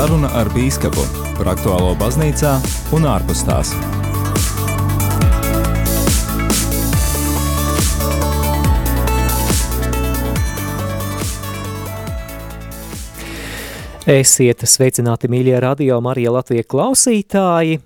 [0.00, 1.02] Saruna ar bīskapu
[1.36, 2.54] par aktuālo baznīcā
[2.96, 3.74] un ārpus tās.
[14.08, 17.76] Esiet sveicināti, mīļie radio Marija Latvija klausītāji!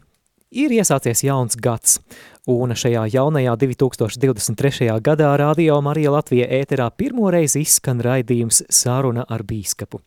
[0.54, 1.99] Ir iesācies jauns gads,
[2.46, 4.93] un šajā jaunajā 2023.
[5.03, 9.99] gadā radio Marija Latvija ēterā pirmoreiz izskan raidījums Sāruna ar bīskapu.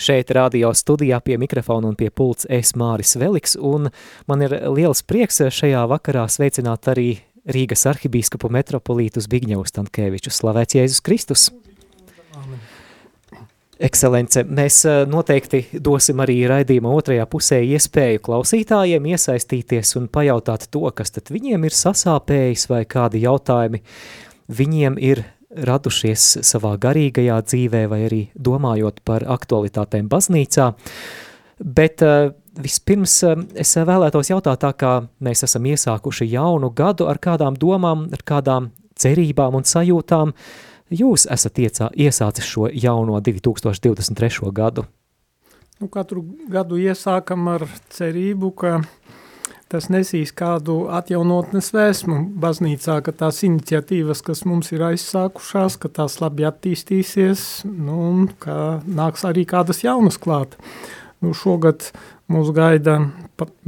[0.00, 3.90] Šeit radio studijā pie mikrofona un pie pults es Māris Veliks, un
[4.30, 7.10] man ir liels prieks šajā vakarā sveicināt arī
[7.44, 10.32] Rīgas arhibīskapu metropolītu Zbigņevu Stankēviču.
[10.32, 11.50] Slavēts Jēzus Kristus!
[13.80, 20.86] Ekscelence, mēs eh, noteikti dosim arī raidījuma otrajā pusē iespēju klausītājiem iesaistīties un pajautāt to,
[20.96, 23.80] kas tad viņiem ir sasāpējis vai kādi jautājumi
[24.48, 30.70] viņiem ir radušies savā garīgajā dzīvē vai arī domājot par aktualitātēm baznīcā.
[31.60, 37.18] Bet uh, vispirms uh, es vēlētos jautāt tā, kā mēs esam iesākuši jaunu gadu ar
[37.18, 38.70] kādām domām, ar kādām
[39.00, 44.50] cerībām un sajūtām, uh, jūs esat iecā, iesācis šo jauno 2023.
[44.52, 44.84] gadu?
[45.80, 47.64] Nu, katru gadu iesākam ar
[47.94, 48.80] cerību, ka
[49.70, 56.18] tas nesīs kādu atjaunotnes vēsmu baznīcā, ka tās iniciatīvas, kas mums ir aizsākušās, ka tās
[56.22, 60.58] labi attīstīsies, nu, un ka nāks arī kādas jaunas klāt.
[61.20, 61.90] Nu, šogad
[62.32, 62.98] mūs gaida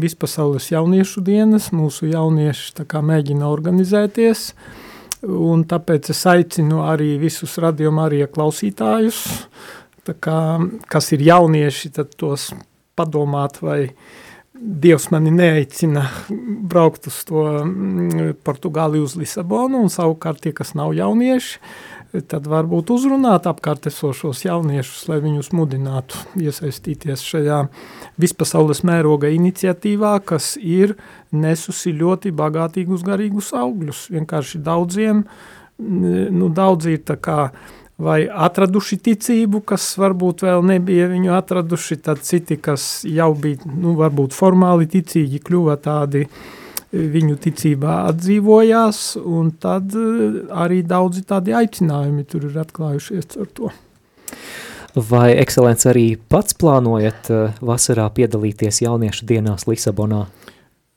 [0.00, 4.89] vispasaules jauniešu dienas, mūsu jaunieši tā kā mēģina organizēties, uh,
[5.23, 9.23] un tāpēc es aicinu arī visus radiomu arī klausītājus,
[10.19, 10.41] kā,
[10.91, 12.50] kas ir jaunieši, tad tos
[12.98, 13.92] padomāt, vai
[14.62, 16.05] Dievs mani neaicina
[16.70, 21.58] braukt uz to mm, Portugāli uz Lisabonu, un savukārt tie, kas nav jaunieši,
[22.30, 27.58] tad varbūt uzrunāt apkārt esošos jauniešus, lai viņus mudinātu iesaistīties šajā
[28.23, 30.94] vispasaules mēroga iniciatīvā, kas ir
[31.34, 34.06] nesusi ļoti bagātīgus garīgus augļus.
[34.14, 35.24] Vienkārši daudziem,
[35.83, 37.39] nu daudzi ir tā kā
[38.02, 43.95] vai atraduši ticību, kas varbūt vēl nebija viņu atraduši, tad citi, kas jau bija, nu
[43.98, 46.27] varbūt formāli ticīgi, kļuva tādi
[46.92, 53.73] viņu ticībā atdzīvojās, un tad eh, arī daudzi tādi aicinājumi tur ir atklājušies ar to.
[54.92, 60.27] Vai ekscelents arī pats plānojat eh, vasarā piedalīties jauniešu dienās Lisabonā?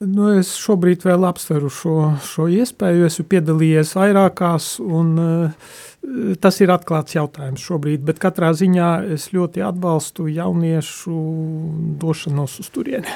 [0.04, 5.70] Nu, es šobrīd vēl apsveru šo, šo iespēju, esmu piedalījies vairākās, un uh,
[6.44, 11.16] tas ir atklāts jautājums šobrīd, bet katrā ziņā es ļoti atbalstu jauniešu
[12.02, 13.14] došanos uz turieni.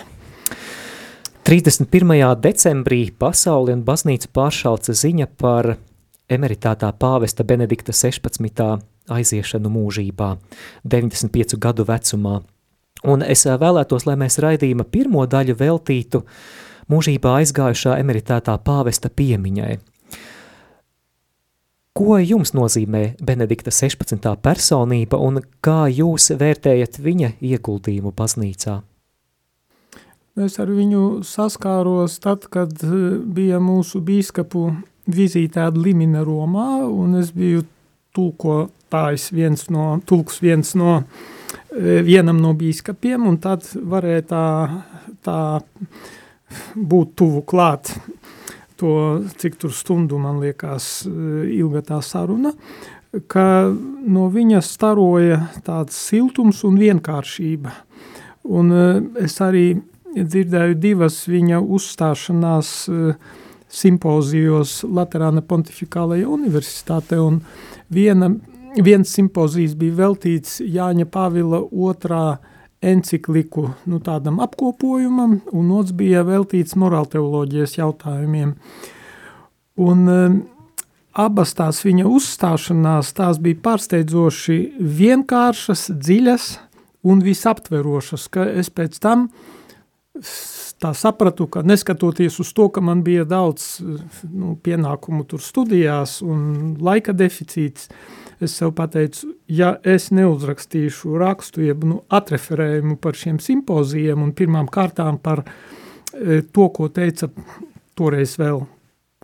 [1.50, 2.16] 31.
[2.40, 5.74] decembrī pasauli un baznīcu pāršalca ziņa par
[6.32, 8.64] emeritētā pāvesta Benedikta 16.
[9.12, 10.30] aiziešanu mūžībā,
[10.88, 12.38] 95 gadu vecumā.
[13.10, 16.24] Un es vēlētos, lai mēs raidījuma pirmo daļu veltītu
[16.90, 19.78] mūžībā aizgājušā emeritētā pāvesta piemiņai.
[22.00, 24.24] Ko jums nozīmē Benedikta 16.
[24.44, 28.78] personība un kā jūs vērtējat viņa ieguldījumu baznīcā?
[30.40, 34.70] Es ar viņu saskāros tad, kad eh, bija mūsu bīskapu
[35.12, 37.66] vizītē Limina Romā, un es biju
[38.16, 41.02] tulkotājs viens no, tulks viens no,
[41.76, 44.46] eh, vienam no bīskapiem, un tad varēja tā,
[45.28, 45.42] tā
[46.76, 47.94] būt tuvu klāt
[48.80, 48.94] to,
[49.38, 52.54] cik tur stundu man liekas eh, ilga tā saruna,
[53.28, 53.46] ka
[54.08, 57.74] no viņa staroja tāds siltums un vienkāršība.
[58.50, 58.72] Un
[59.20, 59.74] es arī
[60.16, 63.16] dzirdēju divas viņa uzstāšanās eh,
[63.70, 67.42] simpozijos Laterāna Pontificālajā universitātē, un
[67.94, 68.32] viena,
[68.82, 72.40] viens simpozijas bija veltīts Jāņa Pāvila otrā
[72.82, 78.56] encikliku nu, tādam apkopojumam, un otrs bija veltīts morālteoloģijas jautājumiem.
[79.80, 80.40] Un um,
[81.20, 86.50] abas tās viņa uzstāšanās, tās bija pārsteidzoši vienkāršas, dziļas
[87.08, 89.56] un visaptverošas, ka es pēc tam uh,
[90.80, 96.76] tā sapratu, ka neskatoties uz to, ka man bija daudz nu, pienākumu tur studijās un
[96.82, 97.90] laika deficīts,
[98.42, 104.70] es sev pateicu, ja es neuzrakstīšu rakstu, jeb nu, atreferējumu par šiem simpozijiem un pirmām
[104.72, 107.32] kārtām par e, to, ko teica
[108.00, 108.64] toreiz vēl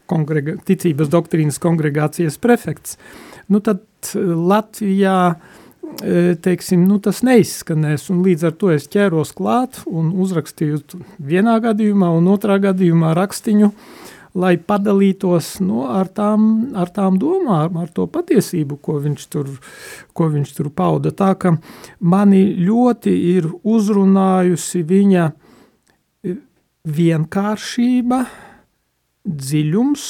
[0.10, 3.00] kongrega, ticības doktrīnas kongregācijas prefekts,
[3.50, 3.82] nu tad
[4.16, 5.54] Latvijā uh,
[6.42, 10.82] teiksim, nu, tas neizskanēs, līdz ar to es ķēros klāt un uzrakstīju
[11.20, 13.72] vienā gadījumā un otrā gadījumā rakstiņu,
[14.36, 19.52] lai padalītos nu, ar, tām, ar tām domām, ar to patiesību, ko viņš, tur,
[20.16, 21.14] ko viņš tur pauda.
[21.16, 21.56] Tā ka
[22.00, 25.30] mani ļoti ir uzrunājusi viņa
[26.86, 28.20] vienkāršība,
[29.26, 30.10] dziļums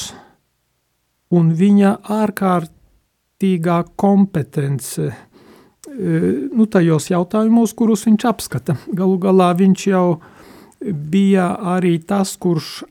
[1.35, 5.13] un viņa ārkārtīgā kompetence
[5.95, 8.75] nu, tajos jautājumos, kurus viņš apskata.
[8.91, 10.07] Galu galā viņš jau
[10.81, 12.83] bija arī tas, kurš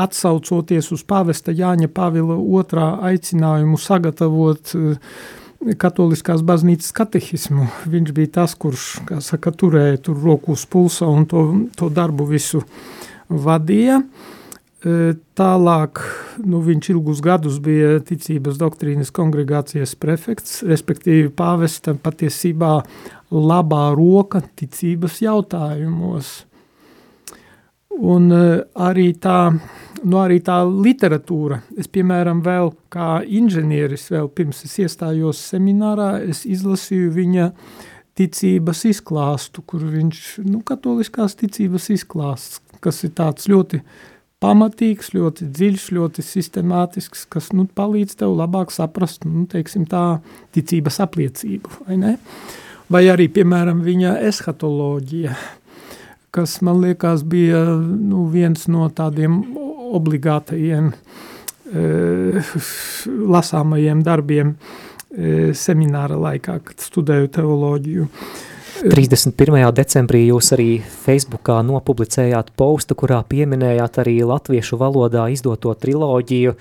[0.00, 4.74] atsaucoties uz pāvesta Jāņa Pāvila otrā aicinājumu sagatavot
[5.80, 7.68] katoliskās baznīcas katehismu.
[7.92, 8.88] Viņš bija tas, kurš,
[9.24, 12.62] saka, turēja tur roku uz pulsa un to, to darbu visu
[13.28, 14.00] vadīja.
[14.80, 16.00] Tālāk
[16.40, 22.78] nu, viņš ilgus gadus bija ticības doktrīnas kongregācijas prefekts, respektīvi pāvesta patiesībā
[23.30, 26.32] labā roka ticības jautājumos.
[28.00, 29.50] Un arī tā,
[30.00, 36.46] nu, arī tā literatūra, es piemēram vēl kā inženieris, vēl pirms es iestājos seminārā, es
[36.48, 37.50] izlasīju viņa
[38.16, 43.82] ticības izklāstu, kur viņš, nu, katoliskās ticības izklāsts, kas ir tāds ļoti
[44.40, 50.22] pamatīgs, ļoti dziļš, ļoti sistemātisks, kas nu, palīdz tev labāk saprast, nu, teiksim, tā
[50.56, 52.16] ticības apliecību, vai ne?
[52.90, 55.36] Vai arī, piemēram, viņa eshatoloģija,
[56.30, 59.40] kas, man liekas, bija nu, viens no tādiem
[59.90, 62.44] obligātajiem e,
[63.34, 68.06] lasāmajiem darbiem e, semināra laikā, kad studēju teoloģiju.
[68.84, 69.58] E, 31.
[69.76, 76.54] decembrī jūs arī Facebookā nopublicējāt postu, kurā pieminējāt arī latviešu valodā izdoto triloģiju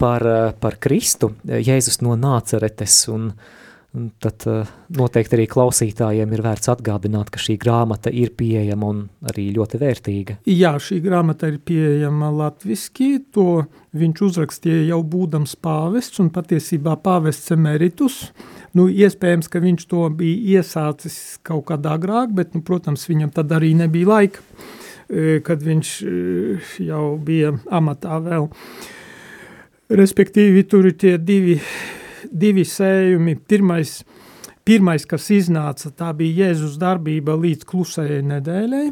[0.00, 0.26] par,
[0.60, 3.59] par Kristu, Jēzus no Nāceretes, un, un
[4.22, 9.02] tad eh, noteikti arī klausītājiem ir vērts atgādināt, ka šī grāmata ir pieejama un
[9.32, 10.38] arī ļoti vērtīga.
[10.50, 13.64] Jā, šī grāmata ir pieejama latviski, to
[13.98, 18.24] viņš uzrakstīja jau būdams pāvests, un patiesībā pāvests emeritus,
[18.76, 23.50] Nu, iespējams, ka viņš to bija iesācis kaut kad agrāk, bet, nu, protams, viņam tad
[23.56, 24.44] arī nebija laika,
[25.10, 26.12] e, kad viņš e,
[26.86, 28.46] jau bija amatā vēl.
[29.90, 31.56] Respektīvi, tur ir tie divi,
[32.30, 33.36] divi sējumi.
[33.48, 34.00] Pirmais,
[34.66, 38.88] pirmais, kas iznāca, tā bija Jēzus darbība līdz klusajai nedēļai.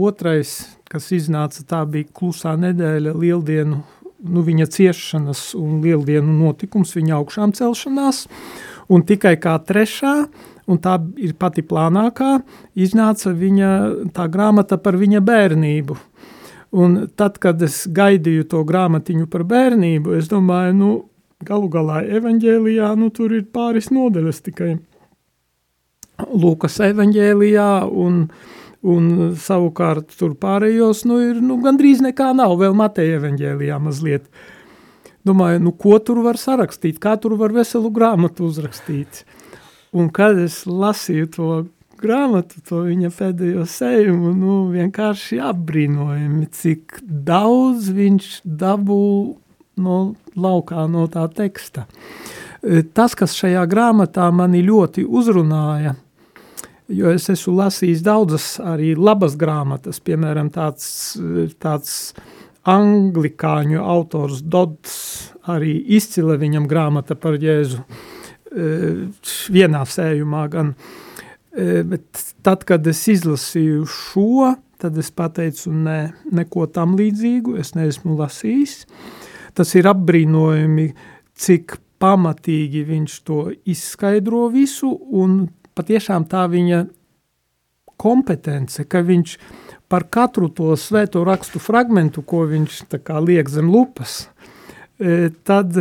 [0.00, 0.54] Otrais,
[0.88, 3.82] kas iznāca, tā bija klusā nedēļa lieldienu,
[4.22, 8.24] nu, viņa ciešanas un lieldienu notikums, viņa augšām celšanās.
[8.92, 10.14] Un tikai kā trešā,
[10.70, 12.38] un tā ir pati plānākā,
[12.78, 13.70] iznāca viņa
[14.16, 15.98] tā grāmata par viņa bērnību.
[16.72, 20.92] Un tad, kad es gaidīju to grāmatiņu par bērnību, es domāju, nu,
[21.46, 24.72] galu galā evaņģēlijā, nu, tur ir pāris nodeļas tikai
[26.22, 27.68] Lūkas evaņģēlijā
[27.98, 28.24] un,
[28.86, 29.06] un
[29.40, 34.28] savukārt tur pārējos, nu, ir, nu, gandrīz nekā nav, vēl Mateja evaņģēlijā mazliet.
[35.26, 39.24] Domāju, nu, ko tur var sarakstīt, kā tur var veselu grāmatu uzrakstīt.
[39.92, 41.50] Un kad es lasīju to
[42.02, 49.04] grāmatu, to viņa pēdējo sējumu, nu, vienkārši apbrīnojami, cik daudz viņš dabū
[49.80, 51.86] no laukā no tā teksta.
[52.62, 55.96] E, tas, kas šajā grāmatā mani ļoti uzrunāja,
[56.92, 60.86] jo es esmu lasījis daudzas arī labas grāmatas, piemēram, tāds,
[61.62, 62.30] tāds uh,
[62.68, 64.94] anglikāņu autors Dodds
[65.50, 68.68] arī izcila viņam grāmata par Jēzu e,
[69.50, 70.74] vienā sējumā gan,
[71.50, 77.74] e, bet tad, kad es izlasīju šo, tad es pateicu ne, neko tam līdzīgu, es
[77.78, 78.82] neesmu lasījis.
[79.56, 80.86] Tas ir apbrīnojami,
[81.36, 85.44] cik pamatīgi viņš to izskaidro visu un
[85.76, 86.86] patiešām tā viņa
[88.00, 89.36] kompetence, ka viņš
[89.92, 92.82] par katru to svēto rakstu fragmentu, ko viņš
[93.22, 94.26] liek zem lupas,
[94.98, 95.76] e, tad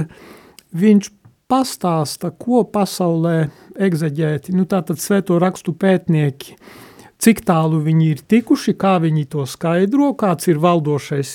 [0.76, 1.10] viņš
[1.52, 3.50] pastāsta, ko pasaulē
[3.80, 6.56] egzeģēti, nu tātad svēto rakstu pētnieki,
[7.22, 11.34] cik tālu viņi ir tikuši, kā viņi to skaidro, kāds ir valdošais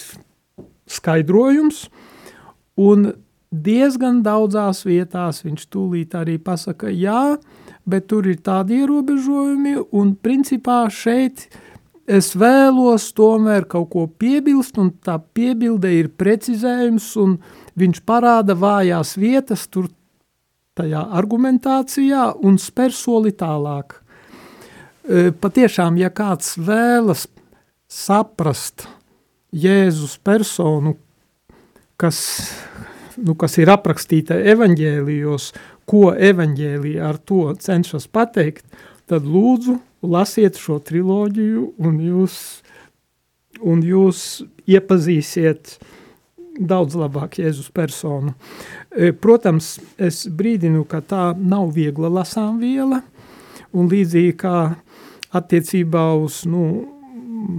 [0.87, 1.87] skaidrojums,
[2.77, 3.13] un
[3.51, 7.37] diezgan daudzās vietās viņš tūlīt arī pasaka, jā,
[7.87, 11.47] bet tur ir tādi ierobežojumi, un principā šeit
[12.07, 17.39] es vēlos tomēr kaut ko piebilst, un tā piebilde ir precizējums, un
[17.79, 19.89] viņš parāda vājās vietas tur
[20.77, 23.97] tajā argumentācijā un spēr soli tālāk.
[25.07, 27.27] E, patiešām, ja kāds vēlas
[27.87, 28.87] saprast
[29.55, 30.97] Jēzus personu,
[32.01, 32.19] kas,
[33.17, 35.51] nu, kas ir aprakstīta evaņģēlijos,
[35.87, 38.67] ko evaņģēlija ar to cenšas pateikt,
[39.07, 42.39] tad lūdzu lasiet šo triloģiju un jūs
[43.65, 45.77] un jūs iepazīsiet
[46.57, 48.35] daudz labāk Jēzus personu.
[48.91, 53.03] E, protams, es brīdinu, ka tā nav viegla lasām viela,
[53.77, 54.57] un līdzīgi kā
[55.37, 56.87] attiecībā uz nu,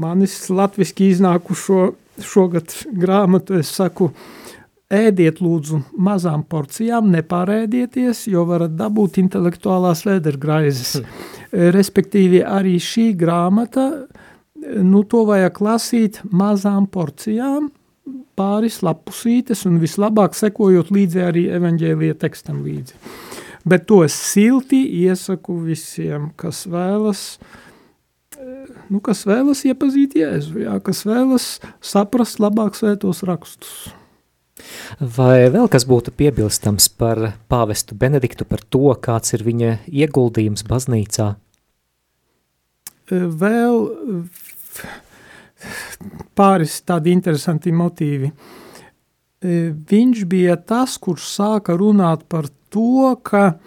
[0.02, 1.92] manis latviski iznākušo
[2.24, 4.12] šogad grāmatu, es saku,
[4.94, 10.94] ēdiet lūdzu mazām porcijām, nepārēdieties, jo varat dabūt intelektuālās vēdergraizes.
[11.02, 11.34] Hmm.
[11.76, 13.90] Respektīvi arī šī grāmata,
[14.84, 17.70] nu to vajag lasīt mazām porcijām,
[18.38, 22.96] pāris lapusītes un vislabāk sekojot līdzi arī evaņģēlija tekstam līdzi.
[23.68, 27.24] Bet to es silti iesaku visiem, kas vēlas,
[28.92, 31.48] nu, kas vēlas iepazīt Jēzu, jā, kas vēlas
[31.84, 33.88] saprast labāk svētos rakstus.
[35.00, 37.22] Vai vēl kas būtu piebilstams par
[37.52, 41.36] pāvestu Benediktu, par to, kāds ir viņa ieguldījums baznīcā?
[43.12, 43.78] Vēl
[46.38, 48.32] pāris tādi interesanti motīvi.
[49.92, 53.60] Viņš bija tas, kurš sāka runāt par to, ka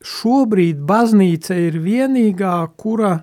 [0.00, 3.18] šobrīd baznīca ir vienīgā, kura,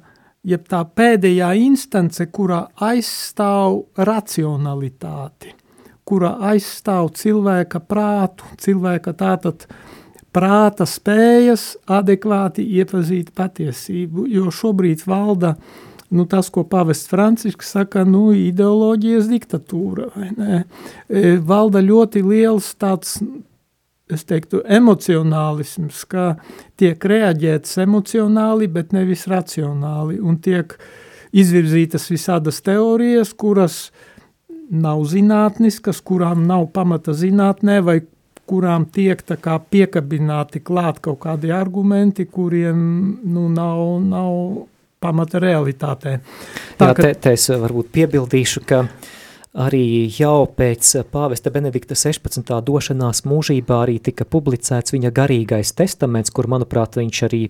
[0.48, 5.54] jeb tā pēdējā instance, kurā aizstāv racionalitāti,
[6.08, 9.68] kura aizstāv cilvēka prātu, cilvēka tātad
[10.36, 15.56] prāta spējas adekvāti iepazīt patiesību, jo šobrīd valda
[16.10, 20.08] nu, tas, ko pavests Francisks saka, nu, ideoloģijas diktatūra?
[20.16, 20.62] E,
[21.44, 23.18] valda ļoti liels tāds,
[24.13, 26.35] es teiktu, emocionālisms, ka
[26.79, 30.77] tiek reaģēts emocionāli, bet nevis racionāli, un tiek
[31.35, 33.89] izvirzītas visādas teorijas, kuras
[34.71, 37.99] nav zinātniskas, kurām nav pamata zinātnē, vai
[38.47, 42.79] kurām tiek kā piekabināti klāt kaut kādi argumenti, kuriem
[43.27, 44.67] nu, nav, nav
[45.03, 46.17] pamata realitātē.
[46.79, 47.03] Tā, Jā, ka...
[47.03, 48.85] te, te es varbūt piebildīšu, ka
[49.57, 52.51] arī jau pēc pāvesta Benedikta 16.
[52.65, 57.41] došanās mūžībā arī tika publicēts viņa garīgais testaments, kur, manuprāt, viņš arī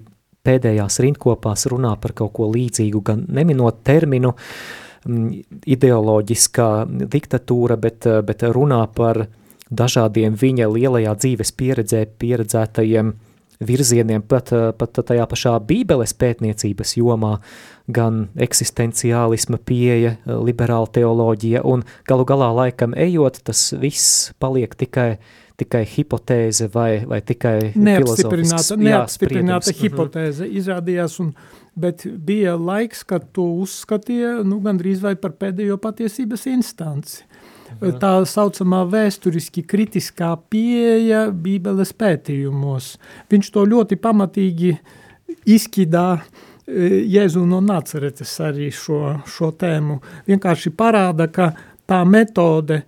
[0.48, 5.30] pēdējās rindkopās runā par kaut ko līdzīgu, gan neminot terminu mm,
[5.76, 9.26] ideoloģiskā diktatūra, bet, bet runā par
[9.68, 13.27] dažādiem viņa lielajā dzīves pieredzē pieredzētajiem uh,
[13.60, 17.38] virzieniem, pat, eh, pat tajā pašā bībeles pētniecības jomā,
[17.88, 25.18] gan eksistenciālisma pieeja, eh, liberāla teoloģija, un galu galā laikam ejot, tas viss paliek tikai,
[25.58, 31.34] tikai hipotēze vai, vai tikai neapstiprināta, neapstiprināta jā, hipotēze izrādījās, un,
[31.76, 37.27] bet bija laiks, kad to uzskatīja nu, gandrīz vai par pēdējo patiesības instanci
[38.02, 42.96] tā saucamā vēsturiski kritiskā pieeja bībeles pētījumos.
[43.32, 44.74] Viņš to ļoti pamatīgi
[45.48, 46.22] izkidā e,
[47.08, 50.00] Jēzu no Nacaretes arī šo, šo tēmu.
[50.28, 51.52] Vienkārši parāda, ka
[51.88, 52.82] tā metode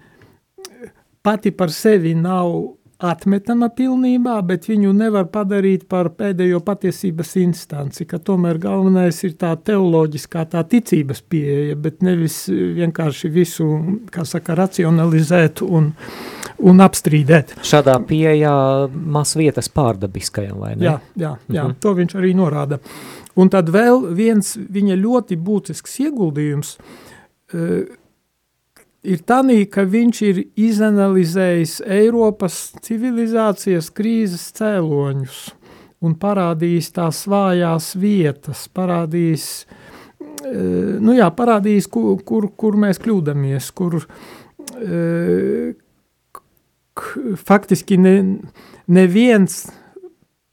[1.21, 8.59] pati par sevi nav atmetama pilnībā, bet viņu nevar padarīt par pēdējo patiesības instanci, tomēr
[8.59, 13.69] galvenais ir tā teoloģiskā, tā ticības pieeja, bet nevis vienkārši visu,
[14.11, 15.93] kā saka, racionalizēt un,
[16.59, 17.55] un apstrīdēt.
[17.63, 18.55] Šādā pieejā
[18.91, 20.89] maz vietas pārdabiskajam, vai ne?
[20.89, 21.79] Jā, jā, jā mhm.
[21.79, 22.81] to viņš arī norāda.
[23.39, 27.98] Un tad vēl viens viņa ļoti būtisks ieguldījums, uh,
[29.03, 35.39] ir tanī, ka viņš ir izanalizējis Eiropas civilizācijas krīzes cēloņus
[36.05, 39.47] un parādījis tās vājās vietas, parādījis,
[40.21, 43.99] eh, nu jā, parādījis, kur, kur, kur mēs kļūdamies, kur
[44.79, 45.73] e,
[47.39, 48.15] faktiski ne,
[48.87, 49.65] neviens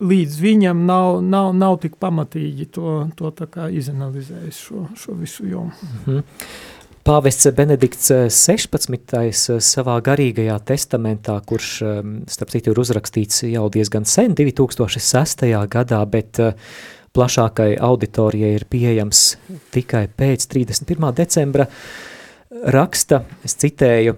[0.03, 5.73] līdz viņam nav, nav, nav tik pamatīgi to, to tā izanalizējis šo, šo visu jomu.
[6.07, 6.23] -hmm.
[7.07, 8.97] Pāvests Benedikts 16.
[9.15, 15.67] Eh, eh, savā garīgajā testamentā, kurš, ehm, starp citu, ir uzrakstīts jau diezgan sen, 2006.
[15.69, 16.55] gadā, bet eh,
[17.15, 19.37] plašākai auditorijai ir pieejams
[19.71, 21.13] tikai pēc 31.
[21.15, 21.69] decembra,
[22.51, 24.17] raksta, es citēju,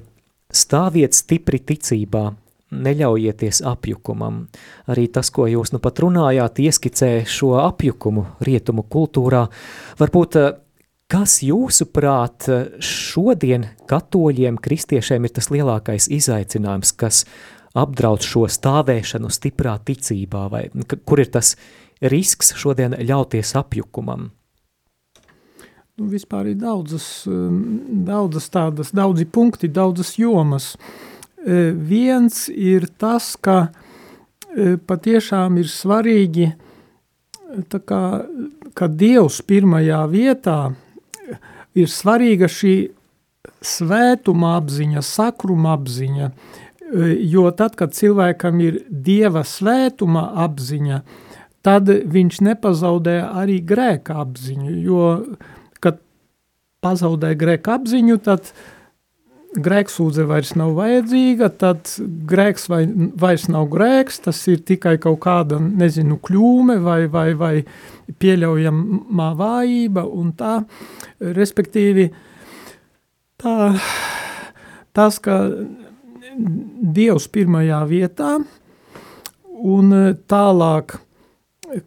[0.50, 2.32] stāviet stipri ticībā,
[2.72, 4.48] neļaujieties apjukumam.
[4.88, 9.44] Arī tas, ko jūs nu pat runājāt, ieskicē šo apjukumu rietumu kultūrā.
[10.00, 10.40] Varbūt
[11.08, 12.44] Kas jūsuprāt
[12.84, 17.22] šodien katoļiem, kristiešiem ir tas lielākais izaicinājums, kas
[17.72, 20.66] apdraud šo stāvēšanu stiprā ticībā, vai
[21.08, 21.54] kur ir tas
[22.04, 24.26] risks šodien ļauties apjukumam?
[25.96, 30.74] Nu, vispār ir daudzas, daudzas tādas, daudzi punkti, daudzas jomas.
[31.40, 36.50] E, viens ir tas, ka e, patiešām ir svarīgi,
[37.72, 38.02] kā,
[38.76, 40.58] ka Dievs pirmajā vietā
[41.78, 42.74] ir svarīga šī
[43.64, 46.30] svētuma apziņa, sakruma apziņa,
[47.28, 51.02] jo tad, kad cilvēkam ir dieva svētuma apziņa,
[51.66, 55.04] tad viņš nepazaudē arī grēka apziņu, jo,
[55.84, 56.00] kad
[56.84, 58.52] pazaudē grēka apziņu, tad
[59.56, 61.88] grēksūdze vairs nav vajadzīga, tad
[62.28, 62.82] grēks vai,
[63.18, 67.52] vairs nav grēks, tas ir tikai kaut kāda, nezinu, kļūme vai, vai, vai
[68.20, 70.58] pieļaujamā vājība un tā,
[71.20, 72.10] respektīvi,
[73.40, 73.58] tā,
[74.96, 75.40] tas, ka
[76.38, 78.36] Dievs pirmajā vietā
[79.58, 79.94] un
[80.30, 80.92] tālāk,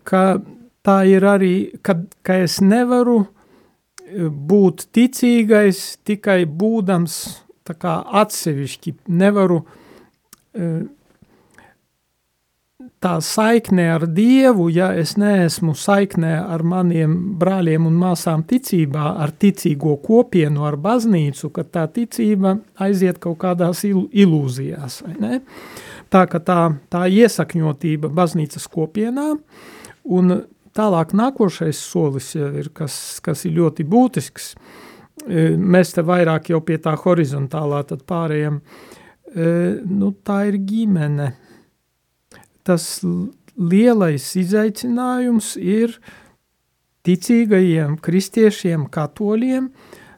[0.03, 0.23] ka
[0.83, 1.53] tā ir arī,
[1.85, 3.21] ka, ka es nevaru
[4.11, 7.21] būt ticīgais tikai būdams
[7.67, 9.61] tā kā atsevišķi nevaru
[13.01, 19.33] tā saiknē ar Dievu, ja es neesmu saiknē ar maniem brāļiem un māsām ticībā, ar
[19.41, 25.41] ticīgo kopienu, ar baznīcu, ka tā ticība aiziet kaut kādās il ilūzijās, ne?
[26.11, 29.31] Tā, ka tā, tā iesakņotība baznīcas kopienā
[30.03, 30.41] un
[30.77, 34.53] tālāk nākošais solis jau ir, kas, kas ir ļoti būtisks,
[35.27, 38.61] mēs te vairāk jau pie tā horizontālā tad pārējiem,
[39.35, 39.47] e,
[39.85, 41.31] nu tā ir ģimene.
[42.63, 43.01] Tas
[43.57, 45.97] lielais izaicinājums ir
[47.05, 49.71] ticīgajiem kristiešiem, katoļiem,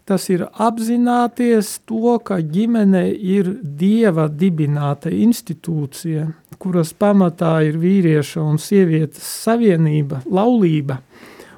[0.05, 6.27] tas ir apzināties to, ka ģimene ir Dieva dibināta institūcija,
[6.59, 10.99] kuras pamatā ir vīrieša un sievietes savienība, laulība,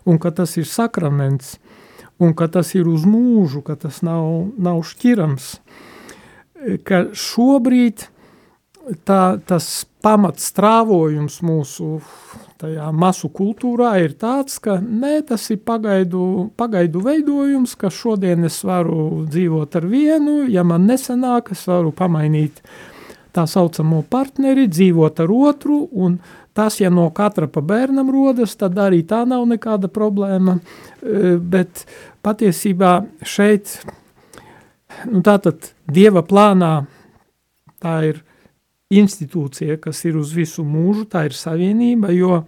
[0.06, 1.58] un ka tas ir sakraments–
[2.20, 5.50] un ka tas ir uz mūžu, ka tas nav, nav šķirams,
[6.88, 8.08] ka šobrīd
[9.08, 12.00] tā, tas pamats strāvojums mūsu
[12.62, 18.62] tajā masu kultūrā ir tāds, ka nē, tas ir pagaidu, pagaidu veidojums, ka šodien es
[18.64, 22.64] varu dzīvot ar vienu, ja man nesanāk, es varu pamainīt
[23.36, 26.22] tā saucamo partneri, dzīvot ar otru, un
[26.56, 30.62] tas, ja no katra pa bērnam rodas, tad arī tā nav nekāda problēma,
[31.06, 31.86] Eh, bet
[32.26, 33.80] patiesībā šeit,
[35.12, 36.86] nu tātad Dieva plānā
[37.84, 38.22] tā ir
[38.94, 42.44] institūcija, kas ir uz visu mūžu, tā ir savienība, jo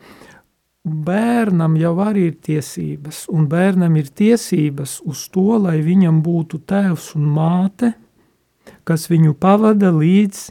[0.88, 7.12] bērnam jau arī ir tiesības, un bērnam ir tiesības uz to, lai viņam būtu tēvs
[7.20, 7.92] un māte,
[8.88, 10.48] kas viņu pavada līdz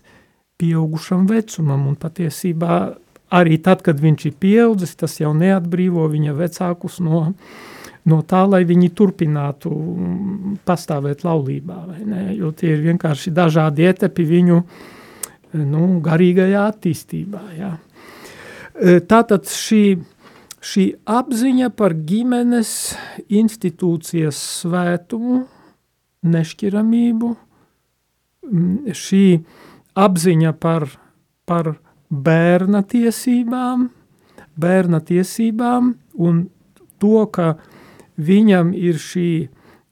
[0.61, 2.77] pieaugušam vecumam, un patiesībā
[3.37, 7.65] arī tad, kad viņš ir pieaudzis, tas jau neatbrīvo viņa vecākus no uh,
[8.11, 11.79] no tā, lai viņi turpinātu mm, pastāvēt laulībā,
[12.37, 14.61] jo tie ir vienkārši dažādi etapi viņu
[15.67, 17.43] nu, garīgajā attīstībā.
[17.59, 17.73] Jā.
[18.77, 19.99] E, tātad šī,
[20.63, 20.87] šī
[21.19, 22.73] apziņa par ģimenes
[23.27, 25.43] institūcijas svētumu,
[26.27, 27.35] nešķiramību,
[28.47, 29.27] mm, šī
[29.99, 30.91] apziņa par,
[31.49, 31.77] par
[32.11, 33.89] bērna tiesībām,
[34.57, 36.45] bērna tiesībām un
[37.03, 37.73] to, ka uh,
[38.17, 39.31] viņam ir šī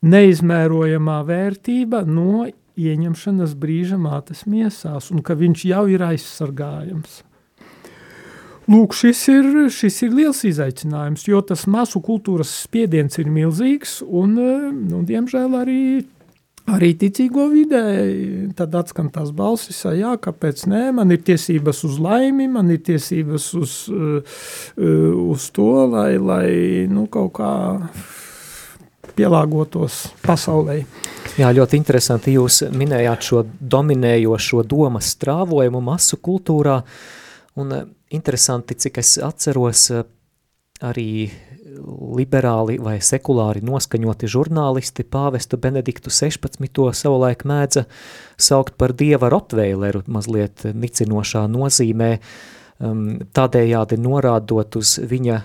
[0.05, 7.23] neizmērojamā vērtība no ieņemšanas brīža mātes miesās, un ka viņš jau ir aizsargājams.
[8.65, 14.39] Lūk, šis ir, šis ir liels izaicinājums, jo tas masu kultūras spiediens ir milzīgs, un,
[14.89, 15.83] nu, diemžēl arī
[16.71, 17.83] arī ticīgo vidē,
[18.57, 23.49] tad atskan tās balsis, jā, kāpēc nē, man ir tiesības uz laimi, man ir tiesības
[23.61, 24.39] uz, uh,
[25.29, 26.49] uz to, lai, lai
[26.91, 27.53] nu, kaut kā
[29.15, 30.81] pielāgotos pasaulē.
[31.39, 32.35] Jā, ļoti interesanti.
[32.35, 36.81] Jūs minējāt šo dominējošo domas strāvojumu masu kultūrā,
[37.61, 40.09] un uh, interesanti, cik es atceros, uh,
[40.85, 41.09] arī
[42.15, 46.91] liberāli vai sekulāri noskaņoti žurnālisti pāvestu Benediktu 16.
[46.95, 47.87] savulaik mēdza
[48.39, 52.11] saukt par dieva rotveileru mazliet nicinošā nozīmē,
[52.79, 55.41] um, tādējādi norādot uz viņa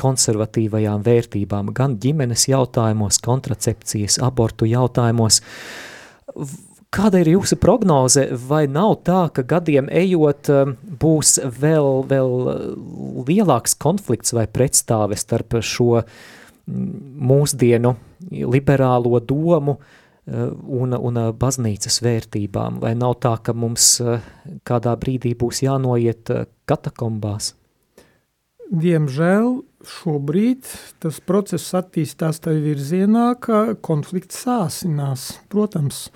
[0.00, 5.40] konservatīvajām vērtībām gan ģimenes jautājumos, kontracepcijas, abortu jautājumos.
[6.94, 12.34] Kāda ir jūsu prognoze, vai nav tā, ka gadiem ejot um, būs vēl, vēl
[13.26, 17.96] lielāks konflikts vai pretstāve starp šo mm, mūsdienu
[18.30, 22.78] liberālo domu uh, un, un uh, baznīcas vērtībām?
[22.84, 24.22] Vai nav tā, ka mums uh,
[24.62, 26.30] kādā brīdī būs jānoiet
[26.70, 27.56] katakombās?
[28.70, 29.50] Diemžēl
[29.88, 30.68] šobrīd
[31.02, 36.08] tas process attīstās tajā virzienā, ka konflikts sāsinās, protams.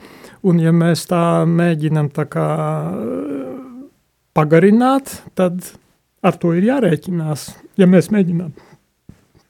[0.46, 2.48] Un ja mēs tā mēģinam tā kā
[4.38, 5.72] pagarināt, tad
[6.22, 7.48] ar to ir jārēķinās,
[7.80, 8.52] ja mēs mēģinām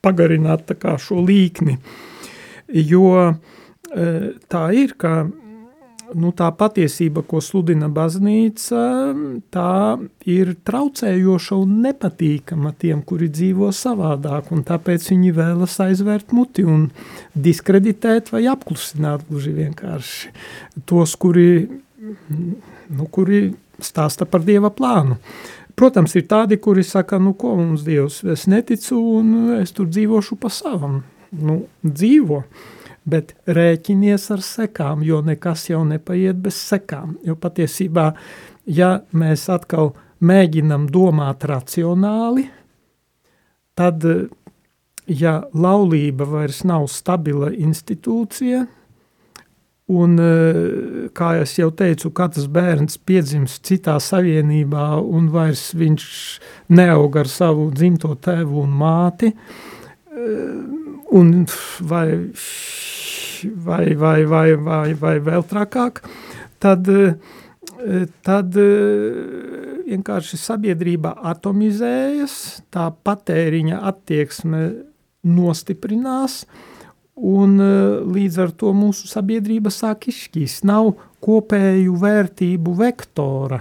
[0.05, 1.79] pagarināt kā šo līkni.
[2.69, 3.35] Jo
[4.53, 5.25] tā ir, ka
[6.17, 8.83] nu, tā patiesība, ko sludina baznīca,
[9.53, 9.73] tā
[10.29, 16.89] ir traucējoša un nepatīkama tiem, kuri dzīvo savādāk, tāpēc viņi vēlas aizvērt muti un
[17.35, 20.33] diskreditēt vai apklusināt gluži vienkārši
[20.89, 21.69] tos, kuri,
[21.99, 23.49] nu, kuri
[23.83, 25.19] stāsta par Dieva plānu.
[25.79, 30.39] Protams, ir tādi, kuri saka, nu ko mums Dievs, es neticu un es tur dzīvošu
[30.41, 31.05] pa savam.
[31.31, 32.43] Nu, dzīvo.
[33.09, 37.17] Bet rēķinies ar sekām, jo nekas jau nepaiet bez sekām.
[37.25, 38.11] Jo patiesībā,
[38.69, 42.49] ja mēs atkal mēģinam domāt racionāli,
[43.79, 44.05] tad,
[45.07, 48.67] ja laulība vairs nav stabila institūcija,
[49.89, 50.19] un,
[51.17, 56.05] kā jau teicu, katrs bērns piedzimst citā savienībā, un vairs viņš
[56.77, 59.33] neaug ar savu dzimto tēvu un māti,
[61.15, 61.47] un
[61.89, 62.07] vai
[63.55, 66.03] vai, vai, vai, vai, vai vēl trakāk,
[66.63, 66.89] tad,
[68.27, 68.59] tad
[69.89, 74.65] vienkārši sabiedrība atomizējas, tā patēriņa attieksme
[75.29, 76.43] nostiprinās,
[77.19, 77.59] un
[78.15, 80.67] līdz ar to mūsu sabiedrība sāk izšķīst.
[80.69, 80.93] Nav
[81.25, 83.59] kopēju vērtību vektora,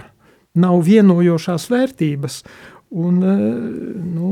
[0.58, 2.42] nav vienojošās vērtības,
[2.98, 4.30] un nu,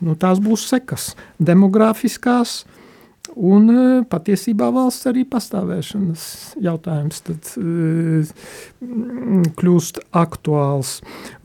[0.00, 2.62] nu, tās būs sekas demografiskās,
[3.32, 6.24] Un e, patiesībā valsts arī pastāvēšanas
[6.60, 8.32] jautājums tad uh,
[9.56, 10.98] kļūst aktuāls.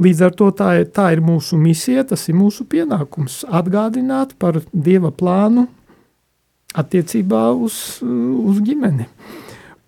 [0.03, 4.59] Līdz ar to tā ir, tā ir mūsu misija, tas ir mūsu pienākums atgādināt par
[4.73, 5.67] Dieva plānu
[6.77, 9.07] attiecībā uz, uz ģimeni.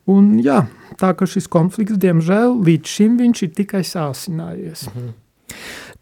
[0.10, 0.64] Un jā,
[1.02, 4.88] tā ka šis konflikts, diemžēl, līdz šim viņš ir tikai sāsinājies.
[4.94, 5.18] Mhm.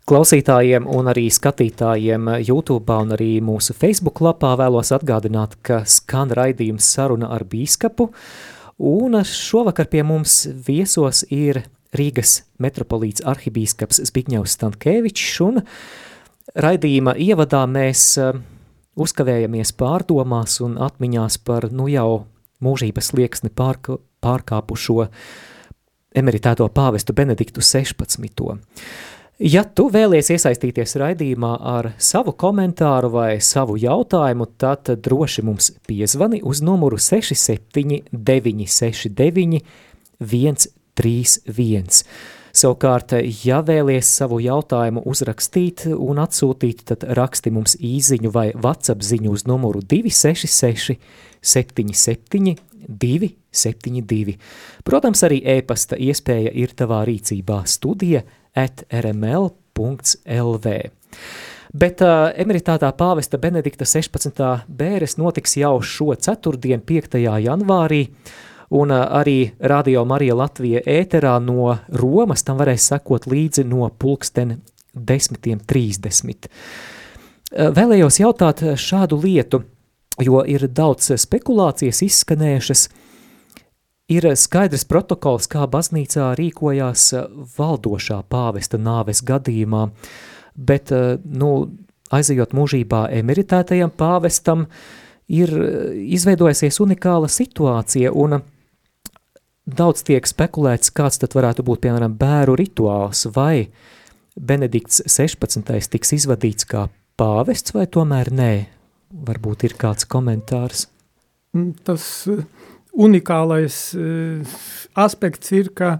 [0.07, 6.87] Klausītājiem un arī skatītājiem YouTube un arī mūsu Facebook lapā vēlos atgādināt, ka skan raidījums
[6.95, 8.05] saruna ar bīskapu,
[8.87, 11.59] un šovakar pie mums viesos ir
[11.91, 15.59] Rīgas metropolīts arhibīskaps Zbigņevs Stankēvičs, un
[16.55, 18.39] raidījuma ievadā mēs eh,
[18.95, 22.23] uzkavējamies pārdomās un atmiņās par nu jau
[22.63, 25.09] mūžības lieksni pārka, pārkāpušo
[26.15, 28.47] emeritēto pāvestu Benediktu 16.
[29.37, 36.39] Ja tu vēlies iesaistīties raidījumā ar savu komentāru vai savu jautājumu, tad droši mums piezvani
[36.41, 39.61] uz numuru 679 969
[40.17, 42.01] 131.
[42.57, 43.13] Savukārt,
[43.45, 49.45] ja vēlies savu jautājumu uzrakstīt un atsūtīt, tad raksti mums īziņu vai WhatsApp ziņu uz
[49.45, 50.97] numuru 266
[51.45, 52.57] 77
[52.89, 54.39] 272.
[54.81, 58.25] Protams, arī e-pasta iespēja ir tavā rīcībā studija–
[58.57, 60.73] at rml.lv.
[61.77, 64.39] Bet uh, emeritātā pāvesta Benedikta 16.
[64.71, 67.19] bēres notiks jau šo ceturtdienu, 5.
[67.43, 68.01] janvārī,
[68.73, 74.61] un uh, arī Radio Marija Latvija ēterā no Romas tam varēs sekot līdzi no pulksten
[74.95, 76.47] 10.30.
[76.47, 79.61] Uh, vēlējos jautāt šādu lietu,
[80.23, 83.06] jo ir daudz spekulācijas izskanējušas, uh,
[84.07, 87.09] Ir skaidrs protokols, kā baznīcā rīkojās
[87.57, 89.89] valdošā pāvesta nāves gadījumā,
[90.55, 90.93] bet,
[91.27, 91.49] nu,
[92.15, 94.63] aizejot mūžībā emeritētajam pāvestam,
[95.27, 95.51] ir
[96.15, 98.39] izveidojusies unikāla situācija, un
[99.67, 103.67] daudz tiek spekulēts, kāds tad varētu būt, piemēram, bēru rituāls, vai
[104.37, 105.67] Benedikts 16.
[105.91, 106.87] tiks izvadīts kā
[107.19, 108.51] pāvests, vai tomēr nē?
[109.27, 110.87] Varbūt ir kāds komentārs.
[111.87, 112.07] Tas
[112.97, 114.55] unikālais uh,
[114.97, 115.97] aspekts ir, ka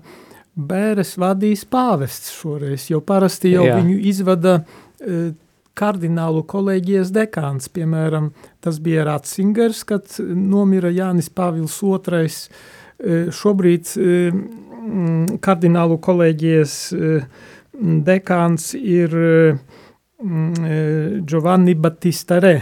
[0.58, 3.78] bēres vadīs pāvests šoreiz, jo parasti jau Jā.
[3.80, 5.30] viņu izvada uh,
[5.78, 8.32] kardinālu kolēģijas dekāns, piemēram,
[8.66, 12.32] tas bija Ratzingers, kad nomira Jānis Pāvils II.
[12.98, 14.40] Uh, šobrīd uh,
[15.44, 16.78] kardinālu kolēģijas
[18.08, 19.60] dekāns ir uh,
[21.28, 22.56] Giovanni Battista Re,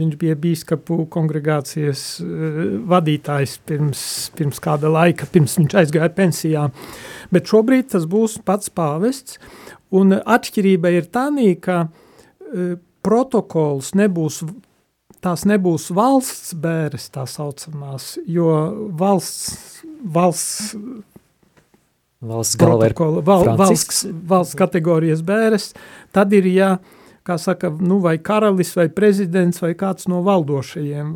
[0.00, 2.60] Viņš bija bīskapu kongregācijas uh,
[2.90, 4.02] vadītājs pirms,
[4.38, 6.68] pirms kāda laika, pirms viņš aizgāja pensijā.
[7.34, 9.38] Bet šobrīd tas būs pats pāvests,
[9.92, 14.42] un atšķirība ir tādā, ka uh, protokols nebūs,
[15.24, 18.50] tās nebūs valsts bēres tā saucamās, jo
[18.96, 20.74] valsts, valsts
[22.20, 25.70] valsts galva ir val, valsts, valsts kategorijas bēres,
[26.14, 26.74] tad ir, ja
[27.30, 31.14] kā saka, nu, vai karalis, vai prezidents, vai kāds no valdošajiem?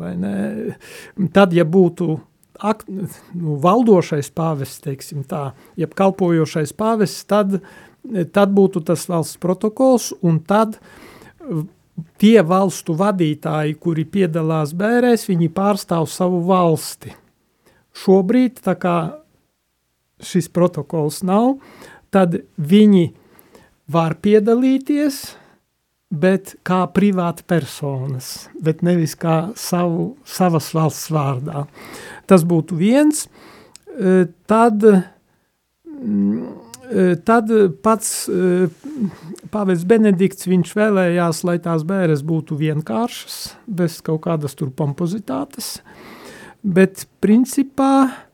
[1.35, 2.15] Tad, ja būtu
[2.59, 5.49] ak, nu, valdošais pāvests, teiksim tā,
[5.79, 7.59] jeb kalpojošais pāvests, tad,
[8.35, 10.79] tad būtu tas valsts protokols, un tad
[12.21, 17.13] tie valstu vadītāji, kuri piedalās bērēs, viņi pārstāv savu valsti.
[17.95, 18.97] Šobrīd, tā kā
[20.23, 21.57] šis protokols nav,
[22.11, 23.09] tad viņi
[23.91, 25.23] var piedalīties,
[26.13, 31.65] bet kā privāti personas, bet nevis kā savu, savas valsts vārdā.
[32.29, 33.25] Tas būtu viens,
[33.97, 36.43] e, tad, mm,
[36.91, 37.51] e, tad
[37.83, 38.67] pats e,
[39.53, 45.79] pāvests Benedikts, viņš vēlējās, lai tās bēres būtu vienkāršas, bez kaut kādas tur pompozitātes,
[46.61, 48.25] bet principā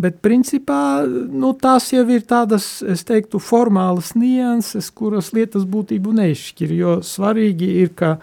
[0.00, 6.72] Bet, principā, nu, tās jau ir tādas, es teiktu, formālas nianses, kuras lietas būtību neizšķir,
[6.78, 8.14] jo svarīgi ir, ka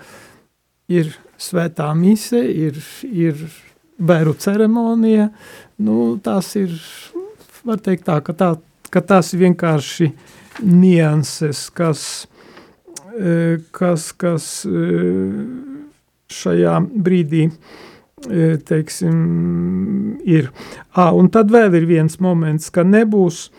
[0.90, 2.80] ir svētā mise, ir,
[3.12, 3.44] ir
[4.02, 5.30] bēru ceremonija,
[5.86, 6.74] nu, tās ir,
[7.68, 8.50] var teikt tā, ka, tā,
[8.90, 10.10] ka tās ir vienkārši
[10.66, 12.08] nianses, kas,
[13.14, 14.88] e, kas, kas e,
[16.34, 17.97] šajā brīdī E,
[18.68, 20.52] teiksim, ir.
[20.92, 23.50] À, un tad vēl ir viens moments, ka nebūs e,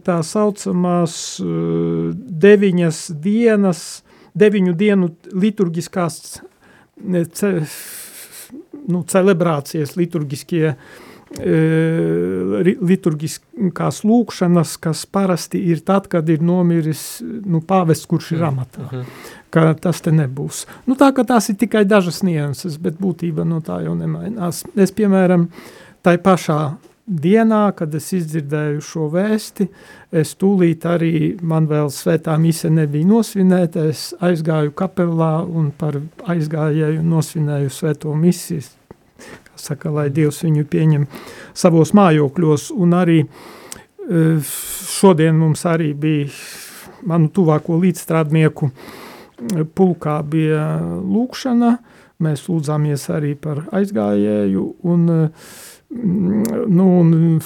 [0.00, 1.42] tā saucamās e,
[2.46, 4.02] deviņas dienas,
[4.38, 6.40] deviņu dienu liturgiskās
[7.36, 7.48] ce,
[8.88, 10.76] nu, celebrācijas, liturgiskie
[11.32, 18.84] liturgiskās lūkšanas, kas parasti ir tad, kad ir nomiris nu, pāvests, kurš ir amatā.
[18.84, 19.08] Uh mhm.
[19.52, 20.64] Ka tas te nebūs.
[20.88, 24.64] Nu, tā ka tās ir tikai dažas nianses, bet būtība no tā jau nemainās.
[24.76, 25.48] Es, piemēram,
[26.04, 26.60] tai pašā
[27.06, 29.66] dienā, kad es izdzirdēju šo vēsti,
[30.22, 36.00] es tūlīt arī, man vēl svētā mise nebija nosvinēta, es aizgāju kapelā un par
[36.32, 38.64] aizgājēju nosvinēju svēto misiju,
[39.18, 41.06] kā saka, lai Dievs viņu pieņem
[41.58, 44.52] savos mājokļos, un arī eh,
[44.96, 46.30] šodien mums arī bija
[47.02, 49.00] manu tuvāko līdzstrādnieku uh,
[49.74, 50.64] pulkā bija
[51.02, 51.76] lūkšana,
[52.22, 57.40] mēs lūdzāmies arī par aizgājēju un, mm, nu, un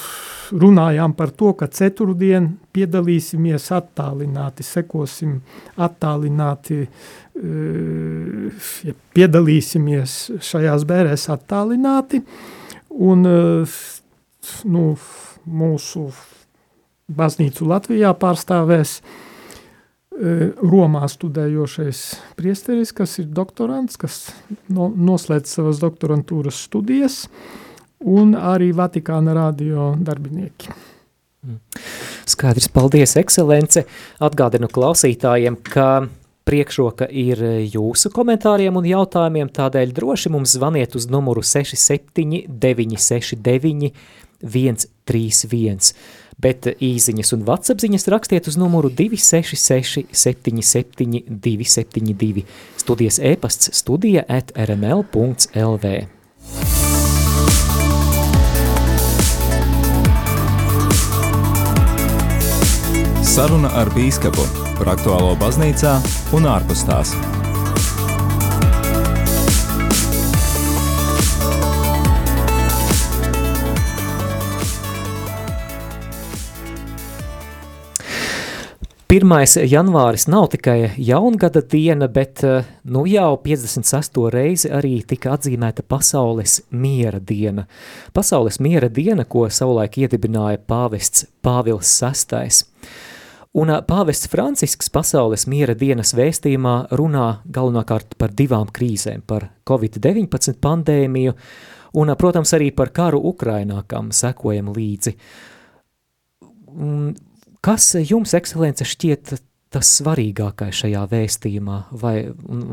[0.52, 5.40] runājām par to, ka ceturtdien piedalīsimies attālināti, sekosim
[5.82, 12.22] attālināti, eh, ja piedalīsimies šajās bērēs attālināti.
[12.96, 13.78] Un eh,
[14.64, 14.88] nu,
[15.46, 16.08] mūsu
[17.06, 19.25] baznīcu Latvijā pārstāvēs uh,
[20.16, 22.02] Romā studējošais
[22.38, 24.30] priesteris, kas ir doktorants, kas
[24.72, 27.26] no, noslēdz savas doktorantūras studijas,
[28.00, 30.72] un arī Vatikāna radio darbinieki.
[31.46, 31.60] Mm.
[32.26, 33.84] Skaidrs, paldies, ekscelence.
[34.24, 36.08] Atgādinu klausītājiem, ka
[36.46, 37.42] priekšroka ir
[37.74, 43.92] jūsu komentāriem un jautājumiem, tādēļ droši mums zvaniet uz numuru 67 969
[45.06, 45.94] 131
[46.36, 52.44] bet īziņas un vatsapziņas rakstiet uz numuru 266 77 272.
[52.76, 55.94] Studijas e-pasts studija at rml.lv.
[63.36, 64.44] Saruna ar bīskapu
[64.78, 65.98] par aktuālo baznīcā
[66.36, 67.16] un ārpus tās.
[79.16, 84.18] Pirmais janvāris nav tikai jaungada diena, bet eh, nu jau 56.
[84.28, 87.62] reizi arī tika atzīmēta Pasaules miera diena.
[88.12, 92.60] Pasaules miera diena, ko savulaik iedibināja pāvests Pāvils VI.
[93.56, 100.60] Un eh, pāvests Francisks Pasaules miera dienas vēstījumā runā galvenokārt par divām krīzēm, par Covid-19
[100.60, 101.32] pandēmiju
[101.96, 105.16] un, protams, arī par karu Ukrainā, kam sekojam līdzi.
[107.66, 109.36] Kas jums, ekscelence, šķiet
[109.74, 112.14] tas svarīgākais šajā vēstījumā, vai,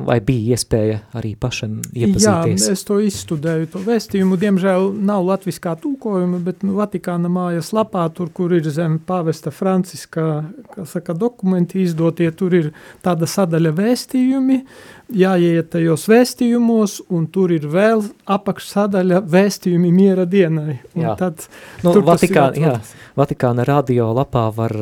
[0.07, 2.67] vai bija iespēja arī pašam iepazīties?
[2.67, 4.37] Jā, es to izstudēju, to vēstījumu.
[4.39, 10.27] Diemžēl nav latviskā tūkojuma, bet nu, Vatikāna mājas lapā, tur, kur ir zem pāvesta Franciska,
[10.75, 12.71] kā saka, dokumenti izdotie, tur ir
[13.03, 14.61] tāda sadaļa vēstījumi,
[15.17, 18.03] jāiet tajos vēstījumos, un tur ir vēl
[18.35, 20.79] apakšsadaļa vēstījumi miera dienai.
[21.19, 21.45] Tad,
[21.83, 22.73] nu, Vatikāna, jā,
[23.17, 24.73] Vatikāna radio lapā var